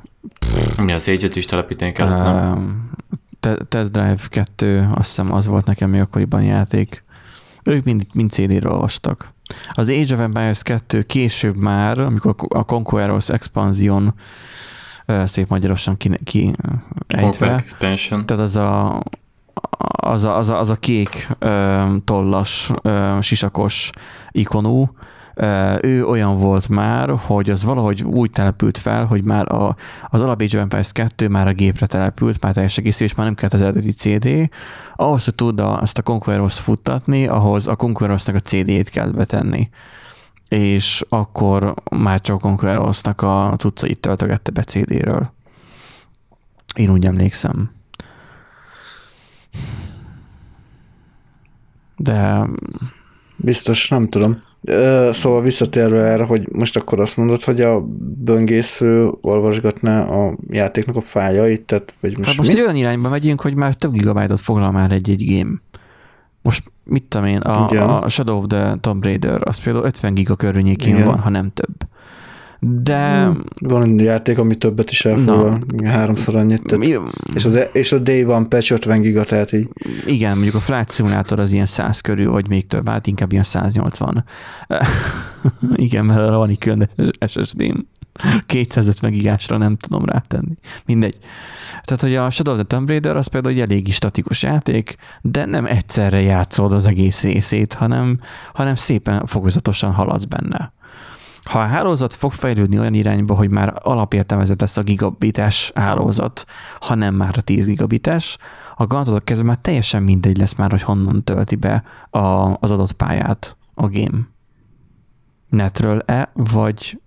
[0.77, 2.89] Mi az age is telepíteni kellett, nem?
[3.39, 7.03] Te- Test Drive 2, azt hiszem az volt nekem még akkoriban játék.
[7.63, 9.33] Ők mind, mind CD-ről olvastak.
[9.73, 14.13] Az Age of Empires 2 később már, amikor a Conquerors Expansion
[15.25, 16.55] szép magyarosan ki, ki
[17.07, 18.25] ejtve, Expansion.
[18.25, 19.01] tehát az a,
[19.89, 23.89] az a, az a, az a kék ö, tollas, ö, sisakos
[24.31, 24.91] ikonú,
[25.81, 29.75] ő olyan volt már, hogy az valahogy úgy települt fel, hogy már a,
[30.09, 33.25] az alap Age of Empires 2 már a gépre települt, már teljes egész, és már
[33.25, 34.49] nem kellett az eredeti CD.
[34.95, 39.69] Ahhoz, hogy tud a, ezt a Conquerors futtatni, ahhoz a Conquerosnak a CD-t kell betenni
[40.49, 45.31] és akkor már csak a Conquerosnak a cuccait töltögette be CD-ről.
[46.75, 47.69] Én úgy emlékszem.
[51.97, 52.47] De
[53.35, 54.45] biztos, nem tudom.
[55.11, 57.81] Szóval visszatérve erre, hogy most akkor azt mondod, hogy a
[58.23, 62.61] böngésző olvasgatná a játéknak a fájait, tehát vagy most, hát most mi?
[62.61, 65.55] olyan irányba megyünk, hogy már több gigabájtot foglal már egy-egy game.
[66.41, 67.89] Most mit tudom én, a, Igen.
[67.89, 71.05] a Shadow of the Tomb Raider, az például 50 giga környékén Igen.
[71.05, 71.75] van, ha nem több.
[72.59, 73.43] De Hmm.
[73.59, 76.63] Van egy játék, ami többet is elfoglal, háromszor annyit.
[76.63, 76.95] Tehát, mi,
[77.35, 79.69] és, az, és a Day One patch 50 giga, tehát így
[80.05, 83.43] igen, mondjuk a Flight Simulator az ilyen 100 körül, vagy még több, hát inkább ilyen
[83.43, 84.23] 180.
[85.75, 86.89] igen, mert arra van egy külön
[87.27, 87.87] SSD-n.
[88.45, 90.57] 250 gigásra nem tudom rátenni.
[90.85, 91.17] Mindegy.
[91.83, 95.45] Tehát, hogy a Shadow of the Tomb Raider az például egy eléggé statikus játék, de
[95.45, 98.19] nem egyszerre játszod az egész részét, hanem,
[98.53, 100.73] hanem szépen fokozatosan haladsz benne.
[101.43, 106.45] Ha a hálózat fog fejlődni olyan irányba, hogy már alapértelmezett lesz a gigabites hálózat,
[106.79, 108.37] ha nem már a 10 gigabites,
[108.75, 112.91] a gondolat kezdve már teljesen mindegy lesz már, hogy honnan tölti be a, az adott
[112.91, 114.27] pályát a game.
[115.49, 117.01] Netről-e, vagy,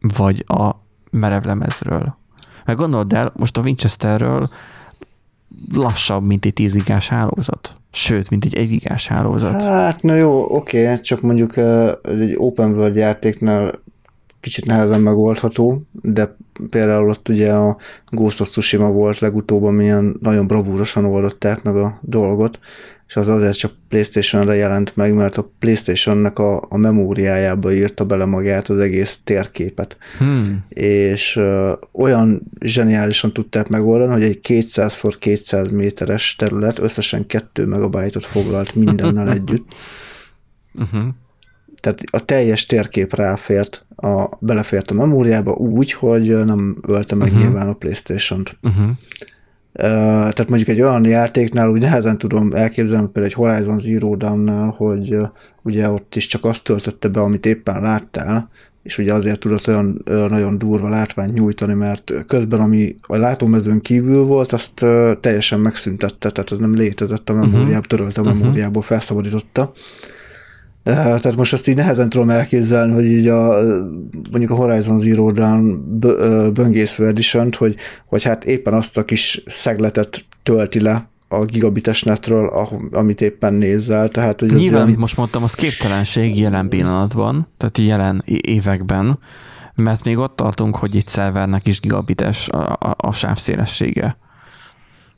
[0.00, 0.70] vagy a
[1.10, 2.16] merevlemezről.
[2.64, 4.50] Mert gondold el, most a Winchesterről
[5.72, 7.76] lassabb, mint egy 10 gigás hálózat.
[7.90, 9.62] Sőt, mint egy 1 gigás hálózat.
[9.62, 11.56] Hát, na jó, oké, csak mondjuk
[12.02, 13.72] ez egy open world játéknál
[14.40, 16.36] kicsit nehezen megoldható, de
[16.70, 17.76] például ott ugye a
[18.06, 22.58] Ghost of Tsushima volt legutóbb, amilyen nagyon bravúrosan oldották meg a dolgot,
[23.08, 28.24] és az azért csak Playstation-re jelent meg, mert a Playstation-nek a, a memóriájába írta bele
[28.24, 30.64] magát az egész térképet Hmm.
[30.68, 38.74] és ö, olyan zseniálisan tudták megoldani, hogy egy 200x200 méteres terület összesen 2 megabájtot foglalt
[38.74, 39.74] mindennel együtt.
[40.74, 41.04] Uh-huh.
[41.80, 47.42] Tehát a teljes térkép ráfért, a, belefért a memóriába úgy, hogy nem ölte meg uh-huh.
[47.42, 48.58] nyilván a Playstation-t.
[48.62, 48.90] Uh-huh.
[49.72, 55.16] Tehát mondjuk egy olyan játéknál úgy nehezen tudom elképzelni, például egy Horizon Zero Dawn-nál, hogy
[55.62, 58.48] ugye ott is csak azt töltötte be, amit éppen láttál,
[58.82, 64.22] és ugye azért tudott olyan nagyon durva látványt nyújtani, mert közben, ami a látómezőn kívül
[64.24, 64.84] volt, azt
[65.20, 68.38] teljesen megszüntette, tehát az nem létezett a memóriából, törölte a Mhm.
[68.38, 69.72] memóriából, felszabadította.
[69.74, 69.78] Ö,
[70.94, 73.60] Tehát most azt így nehezen tudom elképzelni, hogy így a,
[74.30, 75.98] mondjuk a Horizon Zero Dawn
[76.52, 77.76] böngésző edition hogy,
[78.06, 83.54] hogy hát éppen azt a kis szegletet tölti le a gigabites netről, aho- amit éppen
[83.54, 89.18] nézzel, tehát hogy Nyilván, ilyen- amit most mondtam, az képtelenség jelen pillanatban, tehát jelen években,
[89.74, 94.16] mert még ott tartunk, hogy egy szervernek is gigabites a, a, a sávszélessége.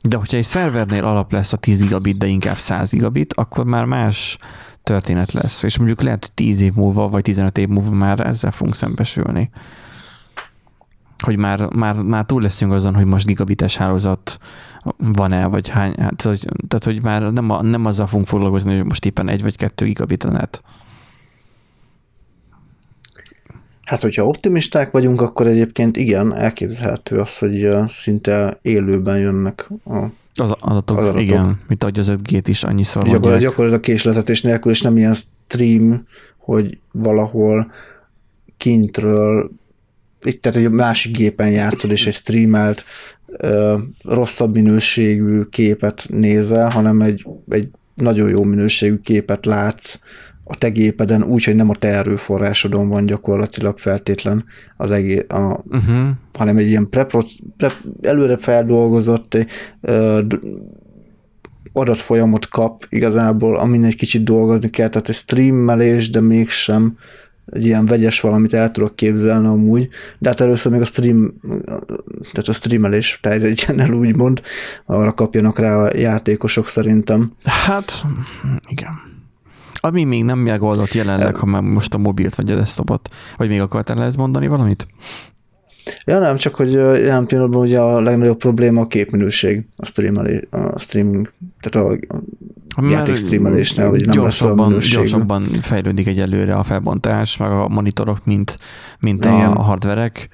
[0.07, 3.85] De hogyha egy szervernél alap lesz a 10 gigabit, de inkább 100 gigabit, akkor már
[3.85, 4.37] más
[4.83, 5.63] történet lesz.
[5.63, 9.49] És mondjuk lehet, hogy 10 év múlva, vagy 15 év múlva már ezzel fogunk szembesülni.
[11.23, 14.37] hogy már, már, már túl leszünk azon, hogy most gigabites hálózat
[14.97, 18.85] van-e, vagy hány, hát, hogy, tehát hogy már nem, a, nem azzal fogunk foglalkozni, hogy
[18.85, 20.63] most éppen egy vagy kettő gigabit net.
[23.85, 30.05] Hát, hogyha optimisták vagyunk, akkor egyébként igen, elképzelhető az, hogy szinte élőben jönnek a
[30.35, 31.21] az adatok, az adatok.
[31.21, 36.05] igen, mint ahogy az 5G-t is annyiszor Gyakor, Gyakorlatilag késletetés nélkül, és nem ilyen stream,
[36.37, 37.71] hogy valahol
[38.57, 39.51] kintről,
[40.23, 42.85] itt tehát egy másik gépen játszod, és egy streamelt
[44.03, 49.99] rosszabb minőségű képet nézel, hanem egy, egy nagyon jó minőségű képet látsz
[50.43, 54.45] a te gépeden úgy, hogy nem a te erőforrásodon van gyakorlatilag feltétlen
[54.77, 56.09] az egész, a, uh-huh.
[56.33, 57.03] hanem egy ilyen pre,
[57.57, 57.71] pre,
[58.01, 59.37] előre feldolgozott
[59.81, 60.21] uh,
[61.73, 66.97] adatfolyamot kap igazából, amin egy kicsit dolgozni kell, tehát egy streamelés, de mégsem
[67.45, 69.89] egy ilyen vegyes valamit el tudok képzelni amúgy,
[70.19, 71.33] de hát először még a stream,
[72.31, 74.41] tehát a streamelés terjedjen el úgymond,
[74.85, 77.31] arra kapjanak rá a játékosok szerintem.
[77.43, 77.91] Hát,
[78.69, 79.10] igen.
[79.81, 83.61] Ami még nem megoldott jelenleg, ha már most a mobilt vagy a desktopot, vagy még
[83.61, 84.87] akartál ezt mondani valamit?
[86.05, 90.79] Ja nem, csak hogy jelen pillanatban ugye a legnagyobb probléma a képminőség, a, streamelé, a
[90.79, 92.17] streaming, tehát a,
[92.75, 98.57] a játék streamelésnél, hogy nem lesz gyorsabban fejlődik egyelőre a felbontás, meg a monitorok, mint,
[98.99, 100.29] mint a, a hardverek,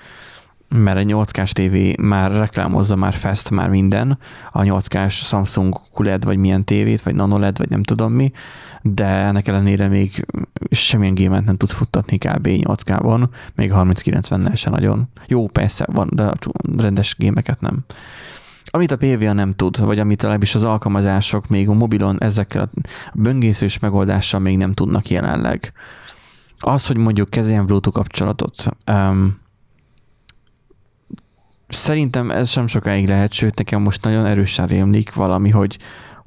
[0.70, 4.18] mert a 8K TV már reklámozza, már fest, már minden,
[4.52, 8.32] a 8K Samsung QLED, vagy milyen tévét, vagy NanoLED, vagy nem tudom mi,
[8.82, 10.26] de ennek ellenére még
[10.72, 12.48] semmilyen gémet nem tudsz futtatni kb.
[12.48, 15.10] 8K-ban, még 3090-nel se nagyon.
[15.28, 16.32] Jó, persze van, de
[16.78, 17.86] rendes gémeket nem.
[18.70, 22.70] Amit a PVA nem tud, vagy amit legalábbis az alkalmazások még a mobilon ezekkel a
[23.14, 25.74] böngészős megoldással még nem tudnak jelenleg.
[26.60, 29.40] Az, hogy mondjuk kezeljen Bluetooth kapcsolatot, um,
[31.68, 35.78] szerintem ez sem sokáig lehet, sőt nekem most nagyon erősen rémlik valami, hogy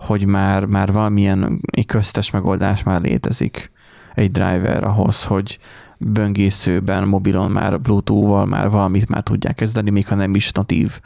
[0.00, 3.70] hogy már, már valamilyen köztes megoldás már létezik
[4.14, 5.58] egy driver ahhoz, hogy
[5.98, 11.00] böngészőben, mobilon már Bluetooth-val már valamit már tudják kezdeni, még ha nem is natív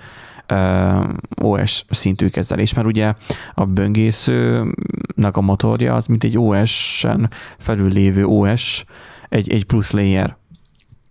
[0.51, 1.09] uh,
[1.41, 3.15] OS szintű kezelés, mert ugye
[3.55, 8.85] a böngészőnek a motorja az mint egy OS-en felül lévő OS,
[9.29, 10.37] egy, egy plusz layer,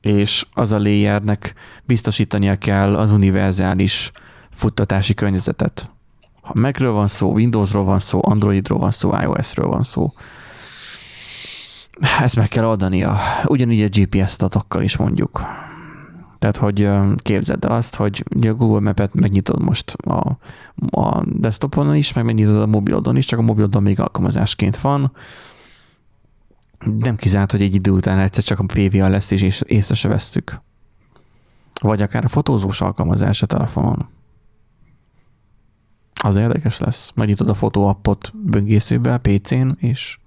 [0.02, 1.54] és az a layernek
[1.86, 4.12] biztosítania kell az univerzális
[4.52, 5.92] futtatási környezetet.
[6.44, 10.14] Ha Macről van szó, Windowsról van szó, Androidról van szó, iOS-ről van szó,
[12.22, 13.18] ezt meg kell adania.
[13.46, 15.42] Ugyanígy a GPS adatokkal is mondjuk.
[16.40, 20.38] Tehát, hogy képzeld el azt, hogy a Google Map-et megnyitod most a,
[20.90, 25.12] a desktopon is, meg megnyitod a mobilodon is, csak a mobilodon még alkalmazásként van.
[26.98, 30.62] Nem kizárt, hogy egy idő után egyszer csak a PVA lesz, és észre se vesszük.
[31.82, 34.10] Vagy akár a fotózós alkalmazás a telefonon.
[36.26, 37.12] Az érdekes lesz.
[37.16, 40.18] Megnyitod a fotóappot böngészőbe a PC-n, és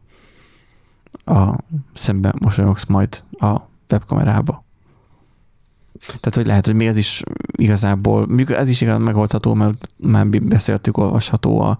[1.25, 1.57] a
[1.93, 3.57] szemben mosolyogsz majd a
[3.91, 4.65] webkamerába.
[6.07, 7.23] Tehát, hogy lehet, hogy még ez is
[7.53, 11.79] igazából, ez is igaz megoldható, mert már beszéltük, olvasható a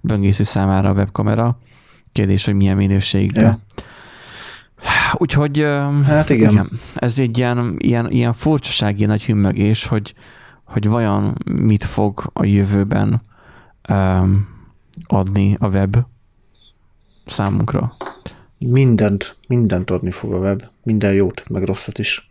[0.00, 1.58] böngésző számára a webkamera.
[2.12, 3.44] Kérdés, hogy milyen minőségben.
[3.44, 3.58] Ja.
[5.12, 5.66] Úgyhogy
[6.04, 6.50] hát igen.
[6.50, 6.70] igen.
[6.94, 10.14] ez egy ilyen, ilyen, ilyen furcsaság, ilyen nagy hümmögés, hogy,
[10.64, 13.20] hogy vajon mit fog a jövőben
[13.88, 14.48] um,
[15.06, 15.96] adni a web
[17.26, 17.96] számunkra.
[18.58, 20.62] Mindent, mindent adni fog a web.
[20.82, 22.30] Minden jót, meg rosszat is.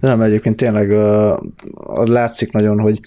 [0.00, 3.00] De nem, egyébként tényleg uh, látszik nagyon, hogy,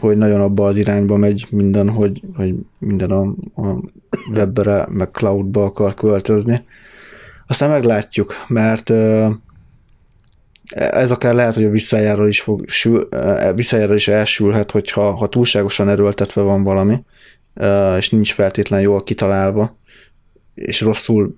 [0.00, 3.22] hogy nagyon abba az irányba megy minden, hogy, hogy minden a,
[3.62, 3.82] a
[4.34, 6.64] webbre, meg cloudba akar költözni.
[7.46, 9.32] Aztán meglátjuk, mert uh,
[10.74, 13.08] ez akár lehet, hogy a visszajáról is, fog, sül,
[13.94, 17.04] is elsülhet, hogyha ha túlságosan erőltetve van valami,
[17.96, 19.76] és nincs feltétlen jól kitalálva,
[20.54, 21.34] és rosszul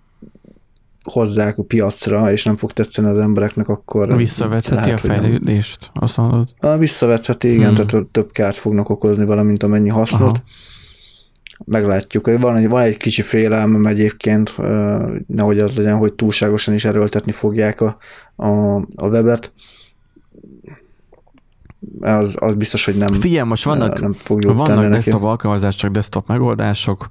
[1.03, 4.17] hozzák a piacra, és nem fog tetszeni az embereknek, akkor...
[4.17, 6.49] Visszavetheti lehet, a fejlődést, azt mondod?
[6.79, 7.87] Visszavetheti, igen, hmm.
[7.87, 10.21] tehát több kárt fognak okozni vele, mint amennyi hasznot.
[10.21, 10.43] Aha.
[11.65, 12.39] Meglátjuk.
[12.41, 14.55] Van egy, van egy kicsi félelmem egyébként,
[15.27, 17.97] nehogy az legyen, hogy túlságosan is erőltetni fogják a,
[18.37, 19.53] a, a webet.
[22.01, 26.29] Az, az biztos, hogy nem Figyelj, most vannak, nem fog vannak desktop alkalmazás, csak desktop
[26.29, 27.11] megoldások,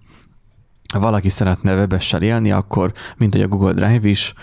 [0.93, 4.33] ha valaki szeretne webessel élni, akkor, mint hogy a Google Drive is,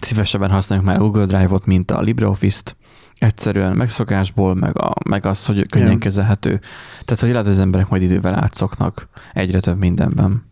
[0.00, 2.76] szívesebben használjuk már a Google Drive-ot, mint a LibreOffice-t,
[3.18, 5.98] egyszerűen megszokásból, meg, a, meg az, hogy könnyen Igen.
[5.98, 6.60] kezelhető.
[7.04, 10.44] Tehát, hogy lehet, hogy az emberek majd idővel átszoknak egyre több mindenben.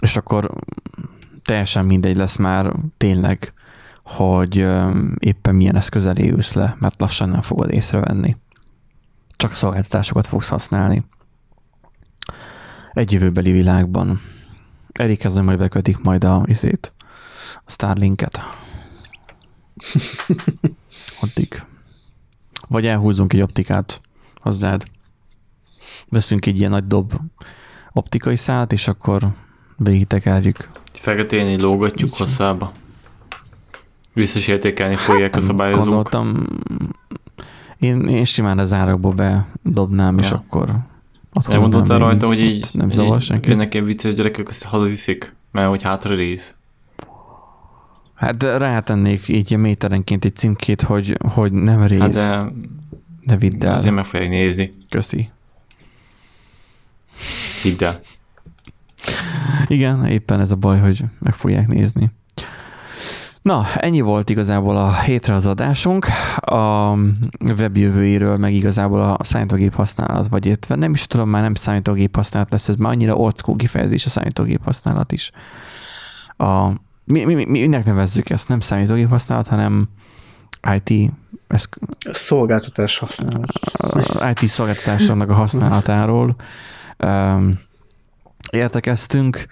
[0.00, 0.50] És akkor
[1.42, 3.52] teljesen mindegy lesz már tényleg,
[4.02, 4.66] hogy
[5.18, 8.36] éppen milyen eszközel ülsz le, mert lassan nem fogod észrevenni.
[9.36, 11.04] Csak szolgáltatásokat fogsz használni.
[12.92, 14.20] Egy jövőbeli világban.
[14.92, 16.94] Erik ezzel majd bekötik majd a izét,
[17.64, 18.40] a Starlinket.
[21.20, 21.62] Addig.
[22.68, 24.00] Vagy elhúzunk egy optikát
[24.40, 24.82] hozzád.
[26.08, 27.12] Veszünk egy ilyen nagy dob
[27.92, 29.28] optikai szállt, és akkor
[29.76, 30.68] végigtekerjük.
[30.92, 32.16] Feketén lógatjuk Így.
[32.16, 32.72] hosszába.
[34.14, 35.84] Biztos értékelni hát fogják a szabályozók.
[35.84, 36.44] Gondoltam,
[37.78, 39.14] én, én simán az árakból
[39.62, 40.24] bedobnám, ja.
[40.24, 40.70] és akkor
[41.46, 43.48] Elmondottál rajta, hogy így, nem zavar senki.
[43.48, 46.54] Jönnek ilyen vicces gyerekek, azt hazaviszik, mert hogy hátra rész.
[48.18, 52.00] Hát rátennék így méterenként egy címkét, hogy, hogy nem rész.
[52.00, 52.52] Hát de,
[53.22, 53.74] de vidd el.
[53.74, 54.70] Azért meg fogják nézni.
[54.88, 55.30] Köszi.
[57.62, 58.00] Hidd el.
[59.66, 62.10] Igen, éppen ez a baj, hogy meg fogják nézni.
[63.42, 66.06] Na, ennyi volt igazából a hétre az adásunk.
[66.36, 66.92] A
[67.40, 72.14] web jövőjéről, meg igazából a számítógép használat, vagy itt nem is tudom, már nem számítógép
[72.14, 75.30] használat lesz, ez már annyira old school kifejezés a számítógép használat is.
[76.36, 76.70] A,
[77.08, 78.48] mi, mi, mi, minek nevezzük ezt?
[78.48, 79.88] Nem számítógép használat, hanem
[80.74, 81.12] IT
[81.46, 81.68] ez,
[82.12, 83.52] szolgáltatás használat.
[84.40, 86.36] IT szolgáltatásnak a használatáról
[87.04, 87.60] um,
[88.50, 89.46] értekeztünk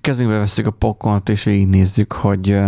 [0.00, 2.58] kezünkbe veszük a pokont, és nézzük, hogy,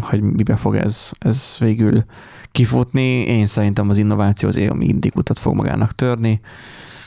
[0.00, 2.04] hogy mibe fog ez, ez végül
[2.52, 3.26] kifutni.
[3.26, 6.40] Én szerintem az innováció az mindig utat fog magának törni,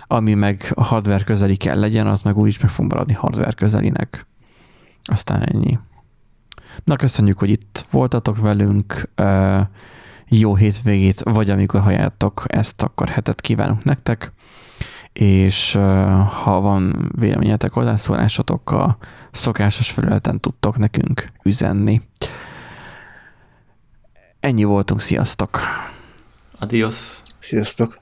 [0.07, 4.27] ami meg a hardware közeli kell legyen, az meg úgyis meg fog maradni hardware közelinek.
[5.03, 5.79] Aztán ennyi.
[6.83, 9.09] Na, köszönjük, hogy itt voltatok velünk.
[10.27, 14.33] Jó hétvégét, vagy amikor halljátok ezt, akkor hetet kívánunk nektek
[15.13, 15.71] és
[16.43, 18.97] ha van véleményetek, hozzászólásotok, a
[19.31, 22.01] szokásos felületen tudtok nekünk üzenni.
[24.39, 25.59] Ennyi voltunk, sziasztok!
[26.59, 27.21] Adios!
[27.39, 27.99] Sziasztok!